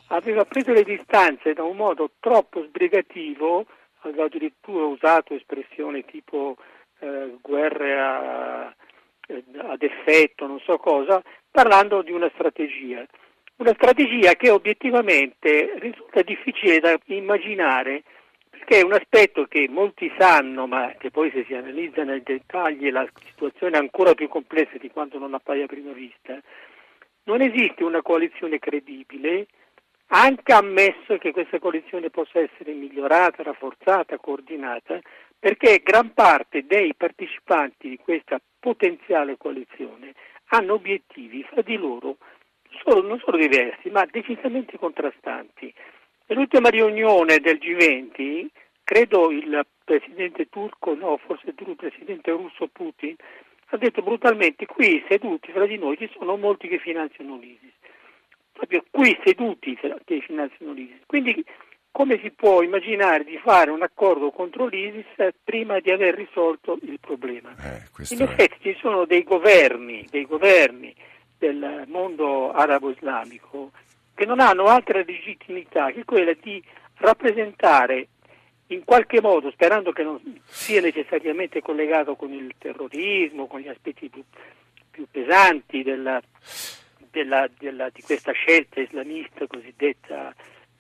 aveva 0.08 0.46
preso 0.46 0.72
le 0.72 0.84
distanze 0.84 1.54
da 1.54 1.64
un 1.64 1.76
modo 1.76 2.12
troppo 2.20 2.64
sbrigativo 2.64 3.66
aveva 4.02 4.26
addirittura 4.26 4.86
usato 4.86 5.34
espressioni 5.34 6.06
tipo 6.06 6.58
eh, 7.00 7.38
guerre 7.42 8.00
a 8.00 8.76
eh, 9.28 9.44
ad 9.58 9.82
effetto, 9.82 10.48
non 10.48 10.60
so 10.60 10.78
cosa, 10.78 11.22
parlando 11.50 12.02
di 12.02 12.12
una 12.12 12.30
strategia. 12.34 13.06
Una 13.58 13.74
strategia 13.76 14.34
che 14.34 14.50
obiettivamente 14.50 15.74
risulta 15.78 16.22
difficile 16.22 16.80
da 16.80 16.98
immaginare 17.06 18.04
perché 18.64 18.80
è 18.80 18.84
un 18.84 18.94
aspetto 18.94 19.46
che 19.46 19.68
molti 19.70 20.12
sanno, 20.18 20.68
ma 20.68 20.94
che 20.98 21.12
poi 21.12 21.30
se 21.32 21.44
si 21.46 21.54
analizza 21.54 22.04
nel 22.04 22.22
dettaglio 22.22 22.90
la 22.92 23.06
situazione 23.26 23.76
è 23.76 23.80
ancora 23.80 24.14
più 24.14 24.30
complessa 24.30 24.78
di 24.78 24.90
quanto 24.90 25.18
non 25.18 25.34
appaia 25.34 25.66
a 25.66 25.68
prima 25.68 25.92
vista. 25.92 26.40
Non 27.24 27.42
esiste 27.42 27.84
una 27.84 28.02
coalizione 28.02 28.60
credibile, 28.60 29.48
anche 30.08 30.54
ammesso 30.54 31.18
che 31.18 31.32
questa 31.32 31.60
coalizione 31.60 32.10
possa 32.10 32.40
essere 32.40 32.72
migliorata, 32.72 33.44
rafforzata, 33.44 34.18
coordinata, 34.18 35.00
perché 35.38 35.82
gran 35.84 36.14
parte 36.14 36.66
dei 36.66 36.94
partecipanti 36.96 37.90
di 37.90 37.98
questa 37.98 38.40
potenziale 38.64 39.36
coalizione 39.36 40.14
hanno 40.56 40.76
obiettivi 40.76 41.44
fra 41.44 41.62
di 41.62 41.76
loro 41.76 42.16
solo, 42.82 43.06
non 43.06 43.20
solo 43.20 43.36
diversi, 43.36 43.90
ma 43.90 44.06
decisamente 44.10 44.78
contrastanti. 44.78 45.74
Nell'ultima 46.28 46.70
riunione 46.70 47.40
del 47.40 47.58
G20, 47.58 48.48
credo 48.86 49.32
il 49.32 49.66
presidente 49.84 50.48
turco, 50.48 50.96
no, 50.96 51.18
forse 51.18 51.54
il 51.54 51.76
presidente 51.76 52.32
russo 52.32 52.70
Putin, 52.72 53.16
ha 53.66 53.78
detto 53.78 54.02
brutalmente 54.02 54.66
qui 54.66 55.04
seduti 55.10 55.52
fra 55.52 55.66
di 55.66 55.78
noi 55.78 55.98
ci 55.98 56.10
sono 56.18 56.38
molti 56.38 56.70
che 56.70 56.80
finanziano 56.80 57.36
l'ISIS. 57.38 57.74
Proprio 58.54 58.86
qui 58.90 59.20
seduti 59.26 59.78
che 60.06 60.22
finanziano 60.22 60.72
l'ISIS. 60.72 61.02
Quindi 61.06 61.44
come 61.94 62.20
si 62.24 62.32
può 62.32 62.64
immaginare 62.64 63.24
di 63.24 63.38
fare 63.38 63.70
un 63.70 63.84
accordo 63.84 64.32
contro 64.32 64.66
l'ISIS 64.66 65.06
prima 65.44 65.80
di 65.80 65.92
aver 65.92 66.16
risolto 66.16 66.80
il 66.82 66.98
problema? 67.00 67.52
Eh, 67.52 67.84
In 68.10 68.24
effetti 68.24 68.70
è... 68.70 68.74
ci 68.74 68.80
sono 68.80 69.06
dei 69.06 69.22
governi, 69.22 70.04
dei 70.10 70.26
governi 70.26 70.94
del 71.38 71.84
mondo 71.86 72.52
arabo-islamico 72.52 73.70
che 74.16 74.26
non 74.26 74.40
hanno 74.40 74.66
altra 74.66 75.04
legittimità 75.06 75.92
che 75.92 76.04
quella 76.04 76.34
di 76.42 76.62
rappresentare 76.96 78.08
in 78.68 78.84
qualche 78.86 79.22
modo, 79.22 79.52
sperando 79.52 79.92
che 79.92 80.02
non 80.02 80.20
sia 80.46 80.82
necessariamente 80.82 81.62
collegato 81.62 82.16
con 82.16 82.34
il 82.34 82.56
terrorismo, 82.58 83.46
con 83.46 83.60
gli 83.60 83.68
aspetti 83.68 84.10
più, 84.10 84.24
più 84.90 85.06
pesanti 85.12 85.84
della, 85.84 86.20
della, 87.12 87.48
della, 87.56 87.90
di 87.94 88.02
questa 88.02 88.32
scelta 88.32 88.82
islamista 88.82 89.46
cosiddetta 89.46 90.34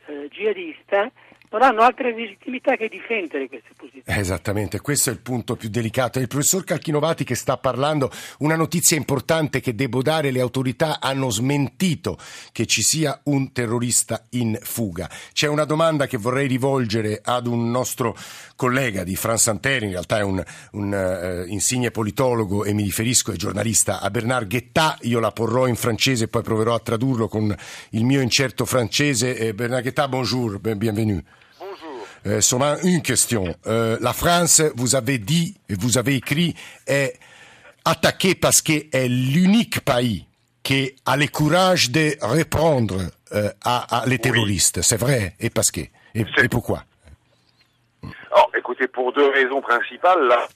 eh, 0.08 0.30
jihadista 0.32 1.12
non 1.54 1.62
hanno 1.62 1.82
altre 1.82 2.16
legittimità 2.16 2.76
che 2.76 2.90
difendere 2.90 3.48
queste 3.48 3.70
posizioni. 3.78 4.20
Esattamente, 4.20 4.82
questo 4.82 5.12
è 5.12 5.14
il 5.14 5.20
punto 5.20 5.56
più 5.56 5.70
delicato. 5.70 6.18
È 6.18 6.22
il 6.22 6.28
professor 6.28 6.64
Calchinovati 6.64 7.24
che 7.24 7.36
sta 7.36 7.58
parlando. 7.58 8.10
Una 8.40 8.56
notizia 8.56 8.98
importante 8.98 9.60
che 9.60 9.76
devo 9.76 10.02
dare, 10.02 10.32
le 10.32 10.42
autorità 10.42 11.00
hanno 11.00 11.30
smentito 11.30 12.18
che 12.52 12.66
ci 12.66 12.82
sia 12.82 13.20
un 13.26 13.52
terrorista 13.52 14.26
in 14.32 14.58
fuga. 14.62 15.08
C'è 15.32 15.48
una 15.48 15.66
domanda 15.66 16.08
che 16.08 16.18
vorrei 16.18 16.48
rivolgere 16.48 17.22
ad 17.24 17.46
un 17.46 17.70
nostro 17.70 18.18
collega 18.56 19.04
di 19.04 19.16
France 19.16 19.50
Antenne, 19.50 19.86
in 19.86 19.92
realtà 19.92 20.18
è 20.18 20.24
un, 20.24 20.44
un 20.72 21.44
uh, 21.46 21.52
insigne 21.52 21.92
politologo 21.92 22.64
e 22.64 22.74
mi 22.74 22.84
riferisco 22.84 23.32
ai 23.32 23.38
giornalista, 23.38 24.00
a 24.00 24.10
Bernard 24.10 24.48
Guetta. 24.50 24.98
Io 25.02 25.20
la 25.20 25.32
porrò 25.32 25.68
in 25.68 25.76
francese 25.76 26.26
e 26.26 26.28
poi 26.28 26.42
proverò 26.42 26.74
a 26.74 26.80
tradurlo 26.80 27.28
con 27.28 27.56
il 27.92 28.06
mio 28.06 28.22
incerto 28.22 28.66
francese. 28.66 29.36
Eh, 29.38 29.54
Bernard 29.54 29.84
Guetta, 29.84 30.08
bonjour, 30.08 30.60
bienvenue. 30.60 31.24
Euh, 32.25 32.42
seulement 32.42 32.75
une 32.84 33.01
question. 33.01 33.56
Euh, 33.68 33.98
la 34.00 34.13
France, 34.13 34.62
vous 34.75 34.96
avez 34.96 35.18
dit, 35.18 35.56
et 35.70 35.75
vous 35.75 35.98
avez 35.98 36.15
écrit, 36.15 36.56
est 36.88 37.20
attaquée 37.86 38.36
parce 38.36 38.62
qu'elle 38.62 38.88
est 38.94 39.08
l'unique 39.10 39.84
pays 39.84 40.25
qui 40.63 40.96
a 41.06 41.18
le 41.18 41.27
courage 41.27 41.92
de 41.92 42.15
répondre 42.22 42.96
euh, 43.34 43.50
à, 43.65 44.03
à, 44.03 44.06
les 44.06 44.20
terroristes. 44.20 44.77
Oui. 44.77 44.84
C'est 44.84 44.98
vrai. 44.98 45.34
Et 45.39 45.50
parce 45.50 45.72
que 45.72 45.82
et, 45.82 46.25
et 46.38 46.48
pourquoi? 46.48 46.84
Oh, 48.03 48.50
Écoutez, 48.58 48.88
pour 48.88 49.12
deux 49.12 49.30
raisons 49.30 49.62
principales. 49.62 50.25
Là, 50.27 50.48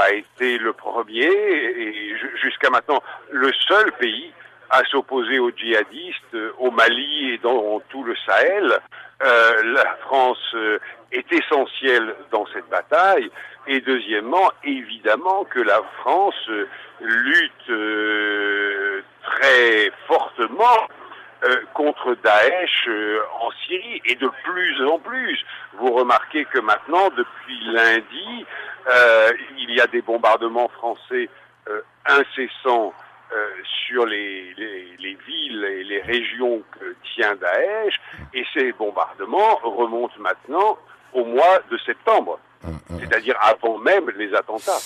a 0.00 0.12
été 0.12 0.58
le 0.58 0.72
premier 0.72 1.26
et 1.26 2.14
jusqu'à 2.42 2.70
maintenant 2.70 3.02
le 3.30 3.52
seul 3.68 3.92
pays 3.92 4.32
à 4.70 4.84
s'opposer 4.84 5.38
aux 5.38 5.50
djihadistes 5.50 6.36
au 6.58 6.70
Mali 6.70 7.30
et 7.32 7.38
dans 7.38 7.80
tout 7.88 8.04
le 8.04 8.14
Sahel. 8.24 8.78
Euh, 9.22 9.62
la 9.74 9.96
France 10.06 10.38
euh, 10.54 10.78
est 11.12 11.30
essentielle 11.32 12.14
dans 12.30 12.46
cette 12.54 12.68
bataille. 12.68 13.30
Et 13.66 13.80
deuxièmement, 13.80 14.50
évidemment 14.64 15.44
que 15.44 15.58
la 15.58 15.82
France 15.98 16.48
euh, 16.48 16.66
lutte 17.00 17.70
euh, 17.70 19.02
très 19.24 19.90
fortement 20.06 20.88
contre 21.72 22.14
Daesh 22.22 22.86
en 23.40 23.50
Syrie 23.66 24.02
et 24.04 24.14
de 24.14 24.30
plus 24.44 24.86
en 24.86 24.98
plus. 24.98 25.42
Vous 25.78 25.90
remarquez 25.90 26.44
que 26.44 26.58
maintenant, 26.58 27.08
depuis 27.16 27.58
lundi, 27.64 28.44
il 29.56 29.74
y 29.74 29.80
a 29.80 29.86
des 29.86 30.02
bombardements 30.02 30.68
français 30.68 31.30
incessants 32.04 32.92
sur 33.86 34.06
les, 34.06 34.54
les, 34.56 34.96
les, 34.98 35.16
villes 35.26 35.64
et 35.64 35.84
les 35.84 36.00
régions 36.00 36.62
que 36.72 36.94
tient 37.14 37.34
Daesh, 37.36 38.00
et 38.34 38.44
ces 38.54 38.72
bombardements 38.72 39.56
remontent 39.62 40.18
maintenant 40.18 40.78
au 41.12 41.24
mois 41.24 41.60
de 41.70 41.78
septembre, 41.78 42.38
c'est-à-dire 42.98 43.36
avant 43.40 43.78
même 43.78 44.10
les 44.16 44.34
attentats. 44.34 44.78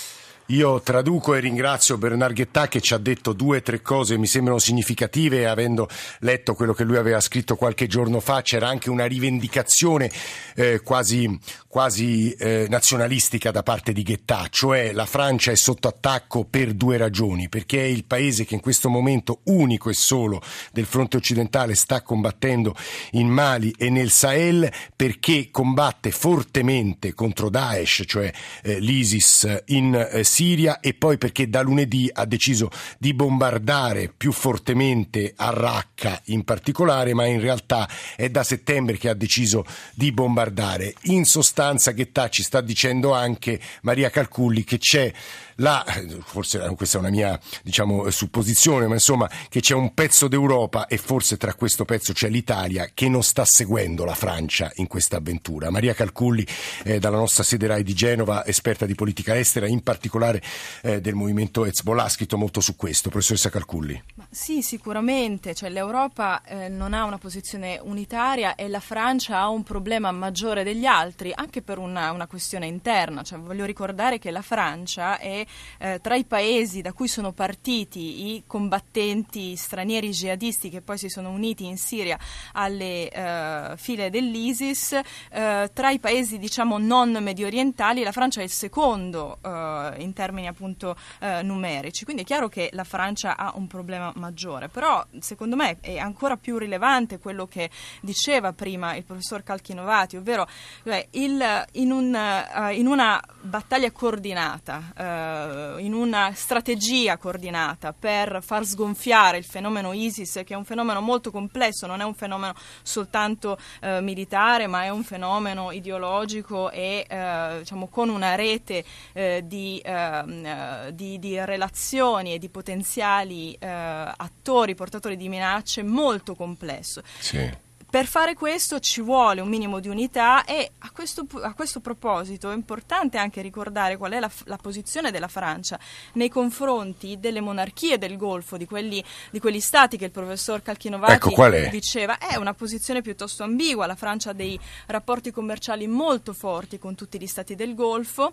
Io 0.48 0.82
traduco 0.82 1.34
e 1.34 1.40
ringrazio 1.40 1.96
Bernard 1.96 2.34
Ghettà 2.34 2.68
che 2.68 2.82
ci 2.82 2.92
ha 2.92 2.98
detto 2.98 3.32
due 3.32 3.56
o 3.56 3.62
tre 3.62 3.80
cose 3.80 4.12
che 4.12 4.20
mi 4.20 4.26
sembrano 4.26 4.58
significative 4.58 5.48
avendo 5.48 5.88
letto 6.18 6.52
quello 6.52 6.74
che 6.74 6.84
lui 6.84 6.98
aveva 6.98 7.18
scritto 7.20 7.56
qualche 7.56 7.86
giorno 7.86 8.20
fa. 8.20 8.42
C'era 8.42 8.68
anche 8.68 8.90
una 8.90 9.06
rivendicazione 9.06 10.10
eh, 10.54 10.82
quasi, 10.82 11.38
quasi 11.66 12.32
eh, 12.32 12.66
nazionalistica 12.68 13.50
da 13.50 13.62
parte 13.62 13.94
di 13.94 14.02
Ghettà, 14.02 14.46
cioè 14.50 14.92
la 14.92 15.06
Francia 15.06 15.50
è 15.50 15.56
sotto 15.56 15.88
attacco 15.88 16.44
per 16.44 16.74
due 16.74 16.98
ragioni, 16.98 17.48
perché 17.48 17.78
è 17.78 17.86
il 17.86 18.04
paese 18.04 18.44
che 18.44 18.54
in 18.54 18.60
questo 18.60 18.90
momento 18.90 19.40
unico 19.44 19.88
e 19.88 19.94
solo 19.94 20.42
del 20.72 20.84
fronte 20.84 21.16
occidentale 21.16 21.74
sta 21.74 22.02
combattendo 22.02 22.76
in 23.12 23.28
Mali 23.28 23.74
e 23.78 23.88
nel 23.88 24.10
Sahel, 24.10 24.70
perché 24.94 25.48
combatte 25.50 26.10
fortemente 26.10 27.14
contro 27.14 27.48
Daesh, 27.48 28.02
cioè 28.06 28.30
eh, 28.62 28.78
l'ISIS 28.78 29.62
in 29.68 29.94
eh, 29.94 30.22
Siria 30.34 30.80
e 30.80 30.94
poi 30.94 31.16
perché 31.16 31.48
da 31.48 31.62
lunedì 31.62 32.10
ha 32.12 32.24
deciso 32.24 32.68
di 32.98 33.14
bombardare 33.14 34.12
più 34.14 34.32
fortemente 34.32 35.32
a 35.36 35.50
Raqqa 35.50 36.22
in 36.24 36.42
particolare, 36.42 37.14
ma 37.14 37.24
in 37.24 37.40
realtà 37.40 37.88
è 38.16 38.28
da 38.28 38.42
settembre 38.42 38.98
che 38.98 39.08
ha 39.08 39.14
deciso 39.14 39.64
di 39.94 40.10
bombardare. 40.10 40.92
In 41.02 41.24
sostanza 41.24 41.92
Ghettà 41.92 42.28
ci 42.30 42.42
sta 42.42 42.60
dicendo 42.60 43.12
anche 43.12 43.60
Maria 43.82 44.10
Calculli 44.10 44.64
che 44.64 44.78
c'è 44.78 45.12
la, 45.56 45.84
forse 46.25 46.58
questa 46.76 46.99
è 46.99 47.00
una 47.00 47.11
mia 47.11 47.38
diciamo, 47.62 48.11
supposizione, 48.11 48.87
ma 48.87 48.94
insomma 48.94 49.28
che 49.49 49.61
c'è 49.61 49.75
un 49.75 49.94
pezzo 49.94 50.28
d'Europa 50.28 50.87
e 50.87 50.96
forse 50.96 51.37
tra 51.37 51.54
questo 51.54 51.84
pezzo 51.84 52.12
c'è 52.12 52.28
l'Italia 52.28 52.90
che 52.92 53.08
non 53.08 53.23
sta 53.23 53.44
seguendo 53.44 54.04
la 54.04 54.14
Francia 54.14 54.70
in 54.76 54.87
questa 54.87 55.16
avventura. 55.16 55.70
Maria 55.70 55.94
Calculli 55.94 56.46
eh, 56.84 56.99
dalla 56.99 57.16
nostra 57.16 57.42
sede 57.42 57.66
RAI 57.66 57.82
di 57.82 57.94
Genova, 57.94 58.44
esperta 58.46 58.87
di 58.87 58.94
politica 58.94 59.37
estera, 59.38 59.66
in 59.66 59.82
particolare 59.82 60.42
eh, 60.82 61.00
del 61.00 61.14
movimento 61.14 61.64
Hezbollah, 61.64 62.04
ha 62.04 62.08
scritto 62.08 62.37
molto 62.37 62.61
su 62.61 62.76
questo. 62.76 63.11
Professoressa 63.11 63.50
Calculli. 63.50 64.00
Ma 64.14 64.26
sì, 64.30 64.62
sicuramente, 64.62 65.54
cioè, 65.54 65.70
l'Europa 65.70 66.42
eh, 66.42 66.68
non 66.68 66.94
ha 66.94 67.04
una 67.04 67.18
posizione 67.18 67.78
unitaria 67.82 68.54
e 68.54 68.68
la 68.68 68.80
Francia 68.80 69.38
ha 69.38 69.49
un 69.49 69.62
problema 69.62 70.11
maggiore 70.11 70.64
degli 70.64 70.84
altri, 70.84 71.32
anche 71.34 71.62
per 71.62 71.78
una, 71.78 72.11
una 72.12 72.26
questione 72.26 72.66
interna. 72.66 73.23
Cioè, 73.23 73.38
voglio 73.38 73.64
ricordare 73.64 74.18
che 74.18 74.30
la 74.30 74.42
Francia 74.42 75.18
è 75.18 75.43
eh, 75.78 76.00
tra 76.00 76.14
i 76.14 76.24
paesi 76.24 76.80
da 76.80 76.92
cui 76.92 77.08
sono 77.08 77.32
partiti 77.32 78.34
i 78.34 78.44
combattenti 78.46 79.56
stranieri 79.56 80.10
jihadisti 80.10 80.70
che 80.70 80.80
poi 80.80 80.98
si 80.98 81.08
sono 81.08 81.30
uniti 81.30 81.64
in 81.64 81.76
Siria 81.76 82.18
alle 82.52 83.08
eh, 83.08 83.76
file 83.76 84.10
dell'ISIS, 84.10 85.00
eh, 85.30 85.70
tra 85.72 85.90
i 85.90 85.98
paesi 85.98 86.38
diciamo 86.38 86.78
non 86.78 87.12
medio 87.20 87.46
orientali 87.46 88.02
la 88.02 88.12
Francia 88.12 88.40
è 88.40 88.44
il 88.44 88.50
secondo 88.50 89.38
eh, 89.42 89.94
in 89.98 90.12
termini 90.12 90.46
appunto 90.46 90.96
eh, 91.20 91.42
numerici, 91.42 92.04
quindi 92.04 92.22
è 92.22 92.24
chiaro 92.24 92.48
che 92.48 92.70
la 92.72 92.84
Francia 92.84 93.36
ha 93.36 93.52
un 93.56 93.66
problema 93.66 94.12
maggiore, 94.16 94.68
però 94.68 95.04
secondo 95.20 95.56
me 95.56 95.78
è 95.80 95.98
ancora 95.98 96.36
più 96.36 96.58
rilevante 96.58 97.18
quello 97.18 97.46
che 97.46 97.70
diceva 98.00 98.52
prima 98.52 98.94
il 98.94 99.04
professor 99.04 99.42
Calchinovati, 99.42 100.16
ovvero 100.16 100.46
cioè, 100.82 101.06
il, 101.12 101.64
in, 101.72 101.90
un, 101.90 102.14
uh, 102.14 102.70
in, 102.70 102.86
una 102.86 103.22
battaglia 103.40 103.90
coordinata 103.90 104.92
eh, 105.34 105.82
in 105.82 105.92
una 105.92 106.32
strategia 106.34 107.16
coordinata 107.16 107.92
per 107.92 108.40
far 108.42 108.64
sgonfiare 108.64 109.38
il 109.38 109.44
fenomeno 109.44 109.92
ISIS, 109.92 110.42
che 110.44 110.54
è 110.54 110.56
un 110.56 110.64
fenomeno 110.64 111.00
molto 111.00 111.30
complesso, 111.30 111.86
non 111.86 112.00
è 112.00 112.04
un 112.04 112.14
fenomeno 112.14 112.54
soltanto 112.82 113.58
eh, 113.80 114.00
militare, 114.00 114.66
ma 114.66 114.84
è 114.84 114.88
un 114.88 115.04
fenomeno 115.04 115.72
ideologico 115.72 116.70
e 116.70 117.06
eh, 117.08 117.56
diciamo, 117.58 117.88
con 117.88 118.08
una 118.08 118.34
rete 118.34 118.84
eh, 119.12 119.42
di, 119.44 119.80
ehm, 119.84 120.44
eh, 120.44 120.94
di, 120.94 121.18
di, 121.18 121.42
relazioni 121.44 122.34
e 122.34 122.38
di 122.38 122.48
potenziali 122.48 123.56
attori, 123.60 124.74
portatori 124.74 125.16
di 125.16 125.28
minacce 125.28 125.82
molto 125.82 126.34
complesso. 126.34 127.02
Sì. 127.18 127.62
Per 127.95 128.07
fare 128.07 128.35
questo 128.35 128.80
ci 128.80 129.00
vuole 129.00 129.41
un 129.41 129.49
minimo 129.49 129.78
di 129.78 129.87
unità 129.87 130.45
e 130.45 130.73
a 130.78 130.91
questo, 130.91 131.28
a 131.43 131.54
questo 131.54 131.78
proposito 131.78 132.50
è 132.50 132.54
importante 132.57 133.19
anche 133.19 133.41
ricordare 133.41 133.97
qual 133.97 134.11
è 134.11 134.19
la, 134.19 134.28
la, 134.47 134.57
posizione 134.57 135.13
della 135.13 135.28
Francia 135.28 135.78
nei 136.15 136.28
confronti 136.28 137.21
delle 137.21 137.41
monarchie 137.41 137.97
del 137.97 138.17
Golfo, 138.17 138.57
di, 138.57 138.67
quelli, 138.67 139.00
di 139.30 139.39
quegli 139.39 139.61
stati 139.61 139.97
che 139.97 140.07
il 140.07 140.11
professor 140.11 140.61
Calchinovati 140.61 141.13
ecco, 141.13 141.30
diceva. 141.71 142.19
È 142.19 142.35
una 142.35 142.52
posizione 142.52 143.00
piuttosto 143.00 143.45
ambigua, 143.45 143.87
la 143.87 143.95
Francia 143.95 144.30
ha 144.30 144.33
dei 144.33 144.59
rapporti 144.87 145.30
commerciali 145.30 145.87
molto 145.87 146.33
forti 146.33 146.80
con 146.80 146.97
tutti 146.97 147.21
gli 147.21 147.28
stati 147.28 147.54
del 147.54 147.76
Golfo. 147.76 148.33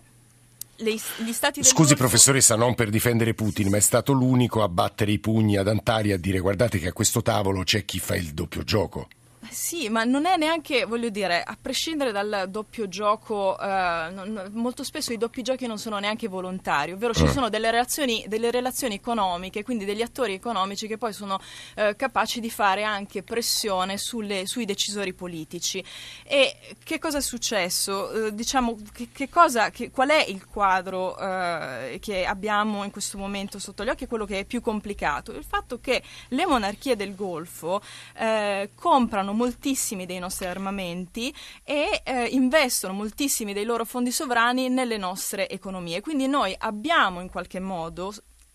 Scusi 1.61 1.89
Golfo... 1.89 1.95
professoressa, 1.97 2.55
non 2.55 2.73
per 2.73 2.89
difendere 2.89 3.35
Putin, 3.35 3.69
ma 3.69 3.77
è 3.77 3.79
stato 3.79 4.11
l'unico 4.11 4.63
a 4.63 4.67
battere 4.67 5.11
i 5.11 5.19
pugni 5.19 5.57
ad 5.57 5.67
Antalya 5.67 6.13
e 6.13 6.15
a 6.15 6.19
dire 6.19 6.39
guardate 6.39 6.79
che 6.79 6.87
a 6.87 6.93
questo 6.93 7.21
tavolo 7.21 7.61
c'è 7.61 7.85
chi 7.85 7.99
fa 7.99 8.15
il 8.15 8.33
doppio 8.33 8.63
gioco. 8.63 9.07
Sì, 9.51 9.89
ma 9.89 10.05
non 10.05 10.25
è 10.25 10.37
neanche, 10.37 10.85
voglio 10.85 11.09
dire, 11.09 11.43
a 11.43 11.57
prescindere 11.61 12.13
dal 12.13 12.45
doppio 12.47 12.87
gioco, 12.87 13.59
eh, 13.59 14.07
non, 14.09 14.49
molto 14.53 14.81
spesso 14.85 15.11
i 15.11 15.17
doppi 15.17 15.41
giochi 15.41 15.67
non 15.67 15.77
sono 15.77 15.99
neanche 15.99 16.29
volontari, 16.29 16.93
ovvero 16.93 17.13
ci 17.13 17.25
eh. 17.25 17.27
sono 17.27 17.49
delle 17.49 17.69
relazioni, 17.69 18.23
delle 18.29 18.49
relazioni 18.49 18.95
economiche, 18.95 19.61
quindi 19.61 19.83
degli 19.83 20.01
attori 20.01 20.35
economici 20.35 20.87
che 20.87 20.97
poi 20.97 21.11
sono 21.11 21.37
eh, 21.75 21.97
capaci 21.97 22.39
di 22.39 22.49
fare 22.49 22.83
anche 22.83 23.23
pressione 23.23 23.97
sulle, 23.97 24.45
sui 24.45 24.63
decisori 24.63 25.11
politici. 25.11 25.83
E 26.23 26.55
che 26.81 26.97
cosa 26.97 27.17
è 27.17 27.21
successo? 27.21 28.27
Eh, 28.27 28.33
diciamo, 28.33 28.77
che, 28.93 29.09
che 29.11 29.27
cosa, 29.27 29.69
che, 29.69 29.91
qual 29.91 30.11
è 30.11 30.23
il 30.29 30.45
quadro 30.45 31.17
eh, 31.19 31.97
che 31.99 32.23
abbiamo 32.23 32.85
in 32.85 32.91
questo 32.91 33.17
momento 33.17 33.59
sotto 33.59 33.83
gli 33.83 33.89
occhi? 33.89 34.07
Quello 34.07 34.25
che 34.25 34.39
è 34.39 34.45
più 34.45 34.61
complicato, 34.61 35.33
il 35.33 35.43
fatto 35.43 35.81
che 35.81 36.01
le 36.29 36.45
monarchie 36.45 36.95
del 36.95 37.15
Golfo 37.15 37.81
eh, 38.15 38.69
comprano 38.75 39.39
moltissimi 39.41 40.05
dei 40.05 40.19
nostri 40.19 40.45
armamenti 40.45 41.33
e 41.63 42.01
eh, 42.03 42.25
investono 42.25 42.93
moltissimi 42.93 43.53
dei 43.53 43.65
loro 43.65 43.85
fondi 43.85 44.11
sovrani 44.11 44.69
nelle 44.69 44.97
nostre 44.97 45.49
economie. 45.49 46.01
Quindi 46.01 46.27
noi 46.27 46.55
abbiamo 46.55 47.21
in 47.21 47.29
qualche 47.29 47.59
modo 47.59 48.13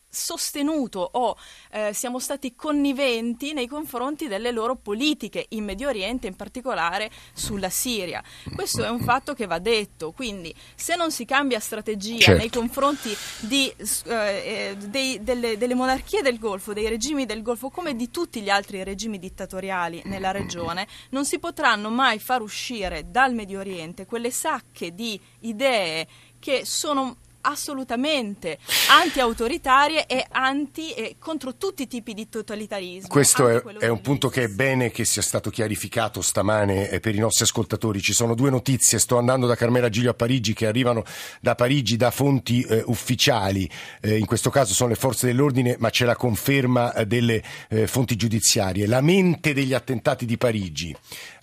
sostenuto 0.08 1.08
o 1.12 1.36
eh, 1.70 1.92
siamo 1.92 2.18
stati 2.18 2.54
conniventi 2.54 3.52
nei 3.52 3.66
confronti 3.66 4.28
delle 4.28 4.50
loro 4.50 4.76
politiche 4.76 5.46
in 5.50 5.64
Medio 5.64 5.88
Oriente, 5.88 6.26
in 6.26 6.36
particolare 6.36 7.10
sulla 7.32 7.68
Siria. 7.68 8.22
Questo 8.54 8.84
è 8.84 8.88
un 8.88 9.00
fatto 9.00 9.34
che 9.34 9.46
va 9.46 9.58
detto, 9.58 10.12
quindi 10.12 10.54
se 10.74 10.96
non 10.96 11.10
si 11.10 11.24
cambia 11.24 11.60
strategia 11.60 12.18
certo. 12.18 12.40
nei 12.40 12.50
confronti 12.50 13.14
di, 13.40 13.72
eh, 14.06 14.14
eh, 14.14 14.76
dei, 14.86 15.22
delle, 15.22 15.56
delle, 15.58 15.74
monarchie 15.74 16.22
del 16.22 16.38
Golfo, 16.38 16.72
dei 16.72 16.88
regimi 16.88 17.26
del 17.26 17.42
Golfo, 17.42 17.68
come 17.68 17.94
di 17.94 18.10
tutti 18.10 18.40
gli 18.40 18.50
altri 18.50 18.82
regimi 18.84 19.18
dittatoriali 19.18 20.02
nella 20.06 20.30
regione, 20.30 20.86
non 21.10 21.24
si 21.24 21.38
potranno 21.38 21.90
mai 21.90 22.18
far 22.18 22.40
uscire 22.40 23.10
dal 23.10 23.34
Medio 23.34 23.60
Oriente 23.60 24.06
quelle 24.06 24.30
sacche 24.30 24.94
di 24.94 25.20
idee 25.40 26.06
che 26.38 26.64
sono 26.64 27.16
assolutamente 27.46 28.58
anti-autoritarie 28.90 30.06
e 30.06 30.26
anti 30.30 30.92
e 30.92 31.16
contro 31.18 31.56
tutti 31.56 31.82
i 31.82 31.86
tipi 31.86 32.12
di 32.12 32.28
totalitarismo. 32.28 33.08
Questo 33.08 33.48
è, 33.48 33.62
è 33.78 33.88
un 33.88 34.00
punto 34.00 34.28
che 34.28 34.44
è 34.44 34.48
bene 34.48 34.90
che 34.90 35.04
sia 35.04 35.22
stato 35.22 35.50
chiarificato 35.50 36.20
stamane 36.20 36.88
eh, 36.90 37.00
per 37.00 37.14
i 37.14 37.18
nostri 37.18 37.44
ascoltatori. 37.44 38.00
Ci 38.00 38.12
sono 38.12 38.34
due 38.34 38.50
notizie, 38.50 38.98
sto 38.98 39.16
andando 39.16 39.46
da 39.46 39.54
Carmela 39.54 39.88
Giglio 39.88 40.10
a 40.10 40.14
Parigi 40.14 40.54
che 40.54 40.66
arrivano 40.66 41.04
da 41.40 41.54
Parigi 41.54 41.96
da 41.96 42.10
fonti 42.10 42.62
eh, 42.62 42.82
ufficiali, 42.86 43.68
eh, 44.00 44.18
in 44.18 44.26
questo 44.26 44.50
caso 44.50 44.74
sono 44.74 44.90
le 44.90 44.96
forze 44.96 45.26
dell'ordine 45.26 45.76
ma 45.78 45.90
c'è 45.90 46.04
la 46.04 46.16
conferma 46.16 46.92
eh, 46.94 47.06
delle 47.06 47.42
eh, 47.68 47.86
fonti 47.86 48.16
giudiziarie. 48.16 48.86
La 48.86 49.00
mente 49.00 49.52
degli 49.52 49.72
attentati 49.72 50.26
di 50.26 50.36
Parigi, 50.36 50.94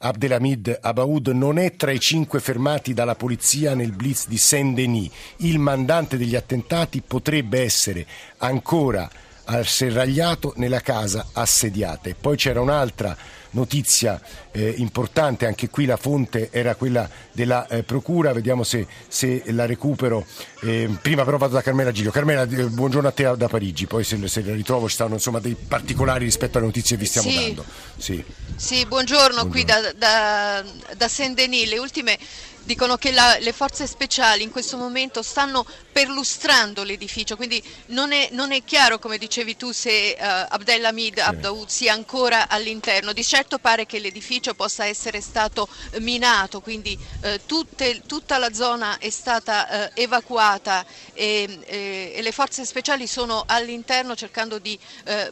Abdelhamid 0.05 0.79
Abaoud, 0.81 1.29
non 1.29 1.57
è 1.57 1.77
tra 1.77 1.91
i 1.91 1.99
cinque 1.99 2.41
fermati 2.41 2.93
dalla 2.93 3.15
polizia 3.15 3.73
nel 3.73 3.93
blitz 3.93 4.27
di 4.27 4.37
Saint-Denis. 4.37 5.09
Il 5.37 5.59
mandante 5.59 6.17
degli 6.17 6.35
attentati 6.35 7.01
potrebbe 7.01 7.61
essere 7.61 8.05
ancora 8.39 9.09
asserragliato 9.45 10.53
nella 10.58 10.82
casa 10.82 11.27
assediata. 11.34 12.10
E 12.10 12.15
poi 12.15 12.38
c'era 12.38 12.62
un'altra 12.62 13.15
notizia 13.53 14.19
eh, 14.51 14.73
importante, 14.77 15.45
anche 15.45 15.69
qui 15.69 15.86
la 15.86 15.97
fonte 15.97 16.49
era 16.51 16.75
quella 16.75 17.10
della 17.32 17.67
eh, 17.67 17.84
Procura, 17.84 18.34
vediamo 18.34 18.63
se, 18.63 18.86
se 19.08 19.43
la 19.47 19.65
recupero. 19.65 20.25
Eh, 20.62 20.89
prima 21.01 21.23
però 21.23 21.38
vado 21.38 21.53
da 21.53 21.62
Carmela 21.62 21.91
Giglio. 21.91 22.12
Carmela, 22.12 22.43
eh, 22.43 22.65
buongiorno 22.65 23.08
a 23.08 23.12
te 23.12 23.32
da 23.36 23.47
Parigi, 23.47 23.86
poi 23.86 24.03
se, 24.03 24.27
se 24.27 24.43
la 24.43 24.53
ritrovo 24.53 24.88
ci 24.88 24.95
stanno 24.95 25.13
insomma, 25.15 25.39
dei 25.39 25.56
particolari 25.56 26.25
rispetto 26.25 26.58
alle 26.58 26.67
notizie 26.67 26.95
che 26.95 27.03
vi 27.03 27.10
stiamo 27.10 27.29
sì. 27.29 27.36
dando. 27.36 27.65
Sì, 27.97 28.23
sì 28.56 28.86
buongiorno, 28.86 29.45
buongiorno, 29.45 29.49
qui 29.49 29.63
da, 29.65 29.93
da, 29.95 30.63
da 30.95 31.08
Saint-Denis. 31.08 31.69
Le 31.69 31.77
ultime 31.77 32.17
dicono 32.63 32.97
che 32.97 33.12
la, 33.12 33.38
le 33.39 33.52
forze 33.52 33.88
speciali 33.88 34.43
in 34.43 34.52
questo 34.52 34.78
momento 34.78 35.21
stanno 35.21 35.65
perlustrando 35.91 36.84
l'edificio, 36.84 37.36
quindi 37.36 37.62
non 37.88 38.12
è, 38.12 38.30
non 38.32 38.52
è 38.52 38.63
chiaro, 38.63 38.99
come 38.99 39.17
dicevi 39.17 39.56
tu, 39.58 39.71
se 39.71 40.15
uh, 40.17 40.23
Abdelhamid. 40.49 41.19
Abdaoud 41.19 41.67
sia 41.67 41.93
ancora 41.93 42.47
all'interno. 42.47 43.13
Di 43.13 43.23
certo 43.23 43.60
pare 43.60 43.86
che 43.86 43.99
l'edificio 43.99 44.54
possa 44.54 44.86
essere 44.86 45.21
stato 45.21 45.67
minato, 45.99 46.62
quindi 46.62 46.97
uh, 47.23 47.39
tutte, 47.45 48.02
tutta 48.06 48.38
la 48.38 48.54
zona 48.54 48.97
è 48.97 49.10
stata 49.10 49.89
uh, 49.93 49.99
evacuata 49.99 50.86
e, 51.13 51.60
e, 51.65 52.13
e, 52.15 52.21
le 52.21 52.32
forze 52.32 52.65
speciali 52.65 53.08
sono 53.08 53.43
all'interno 53.45 54.15
cercando 54.15 54.58
di 54.58 54.78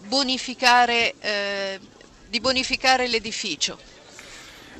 bonificare, 0.01 1.15
di 2.27 2.39
bonificare 2.39 3.07
l'edificio. 3.07 3.77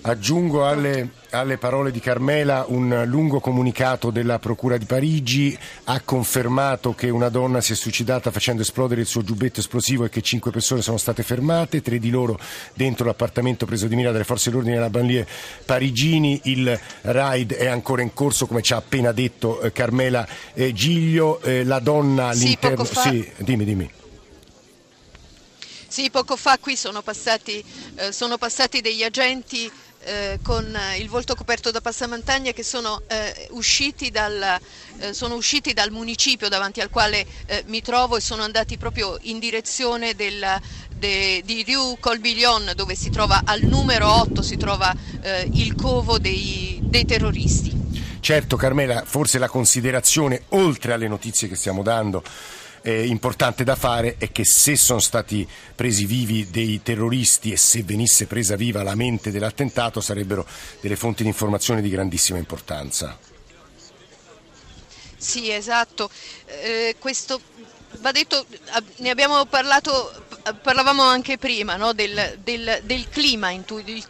Aggiungo 0.04 0.66
alle, 0.66 1.10
alle, 1.30 1.60
parole 1.60 1.92
di 1.92 2.00
Carmela 2.00 2.66
un 2.68 3.04
lungo 3.06 3.40
comunicato 3.40 4.10
della 4.10 4.40
Procura 4.40 4.78
di 4.78 4.86
Parigi, 4.86 5.56
ha 5.84 6.02
confermato 6.02 6.96
che 6.96 7.12
una 7.12 7.30
donna 7.30 7.62
si 7.62 7.74
è 7.74 7.76
suicidata 7.76 8.32
facendo 8.32 8.64
esplodere 8.64 9.02
il 9.02 9.08
suo 9.08 9.22
giubbetto 9.22 9.60
esplosivo 9.60 10.04
e 10.04 10.10
che 10.10 10.24
cinque 10.24 10.50
persone 10.50 10.82
sono 10.82 10.98
state 10.98 11.22
fermate, 11.22 11.84
tre 11.84 12.00
di 12.00 12.10
loro 12.10 12.40
dentro 12.74 13.06
l'appartamento 13.06 13.68
preso 13.68 13.86
di 13.86 13.96
mira 13.96 14.12
dalle 14.12 14.24
forze 14.24 14.50
dell'ordine 14.50 14.78
della 14.78 14.90
banlieue 14.90 15.28
parigini. 15.66 16.42
Il 16.46 16.80
raid 17.02 17.54
è 17.54 17.68
ancora 17.68 18.02
in 18.02 18.12
corso, 18.12 18.48
come 18.48 18.64
ci 18.64 18.74
ha 18.74 18.78
appena 18.78 19.12
detto 19.12 19.62
eh, 19.62 19.72
Carmela 19.72 20.28
eh, 20.56 20.74
Giglio. 20.74 21.40
Eh, 21.44 21.64
la 21.64 21.78
donna 21.78 22.30
all'interno... 22.30 22.86
Sì, 22.86 23.00
sì, 23.00 23.32
dimmi, 23.44 23.66
dimmi. 23.66 23.92
Sì, 25.88 26.10
poco 26.10 26.38
fa 26.38 26.58
qui 26.58 26.78
sono 26.78 27.02
passati, 27.02 27.62
eh, 27.96 28.14
sono 28.14 28.38
passati 28.38 28.80
degli 28.80 29.04
agenti 29.04 29.70
eh, 30.04 30.40
con 30.42 30.78
il 30.98 31.10
volto 31.10 31.36
coperto 31.36 31.72
da 31.72 31.82
passamantagna 31.82 32.52
che 32.52 32.64
sono, 32.64 33.02
eh, 33.08 33.48
usciti, 33.52 34.12
dal, 34.12 34.60
eh, 35.00 35.14
sono 35.14 35.36
usciti, 35.36 35.74
dal, 35.74 35.92
municipio 35.92 36.50
davanti 36.50 36.82
al 36.82 36.90
quale 36.90 37.26
eh, 37.46 37.64
mi 37.68 37.82
trovo 37.82 38.18
e 38.18 38.22
sono 38.22 38.44
andati 38.44 38.78
proprio 38.78 39.18
in 39.22 39.40
direzione 39.40 40.16
del, 40.16 40.44
de, 40.96 41.42
di 41.46 41.64
Rue 41.68 41.98
Colbiglion 42.00 42.72
dove 42.76 42.96
si 42.96 43.10
trova 43.10 43.42
al 43.44 43.62
numero 43.62 44.12
8 44.22 44.42
si 44.42 44.58
trova 44.58 44.96
eh, 45.22 45.50
il 45.54 45.76
covo 45.76 46.18
dei, 46.18 46.80
dei 46.84 47.06
terroristi. 47.06 47.80
Certo 48.20 48.56
Carmela, 48.56 49.04
forse 49.06 49.40
la 49.40 49.50
considerazione 49.50 50.44
oltre 50.50 50.94
alle 50.94 51.08
notizie 51.08 51.48
che 51.48 51.56
stiamo 51.56 51.82
dando 51.82 52.24
eh, 52.82 53.06
importante 53.06 53.64
da 53.64 53.76
fare 53.76 54.16
è 54.18 54.32
che 54.32 54.44
se 54.46 54.76
sono 54.76 55.00
stati 55.00 55.48
presi 55.76 56.06
vivi 56.06 56.50
dei 56.50 56.82
terroristi 56.82 57.52
e 57.52 57.58
se 57.58 57.84
venisse 57.84 58.28
presa 58.28 58.56
viva 58.56 58.84
la 58.84 58.96
mente 58.96 59.32
dell'attentato 59.32 60.02
sarebbero 60.02 60.46
delle 60.80 60.96
fonti 60.96 61.24
di 61.24 61.30
informazione 61.30 61.82
di 61.82 61.90
grandissima 61.90 62.38
importanza. 62.38 63.18
Sì, 65.18 65.52
esatto. 65.52 66.10
Eh, 66.46 66.96
questo 66.98 67.40
va 68.00 68.12
detto, 68.12 68.46
ne 68.98 69.10
abbiamo 69.10 69.46
parlato 69.46 70.31
parlavamo 70.62 71.04
anche 71.04 71.38
prima 71.38 71.76
no, 71.76 71.94
del, 71.94 72.40
del, 72.44 72.82
del, 72.84 73.10
clima, 73.10 73.52
il, 73.52 73.64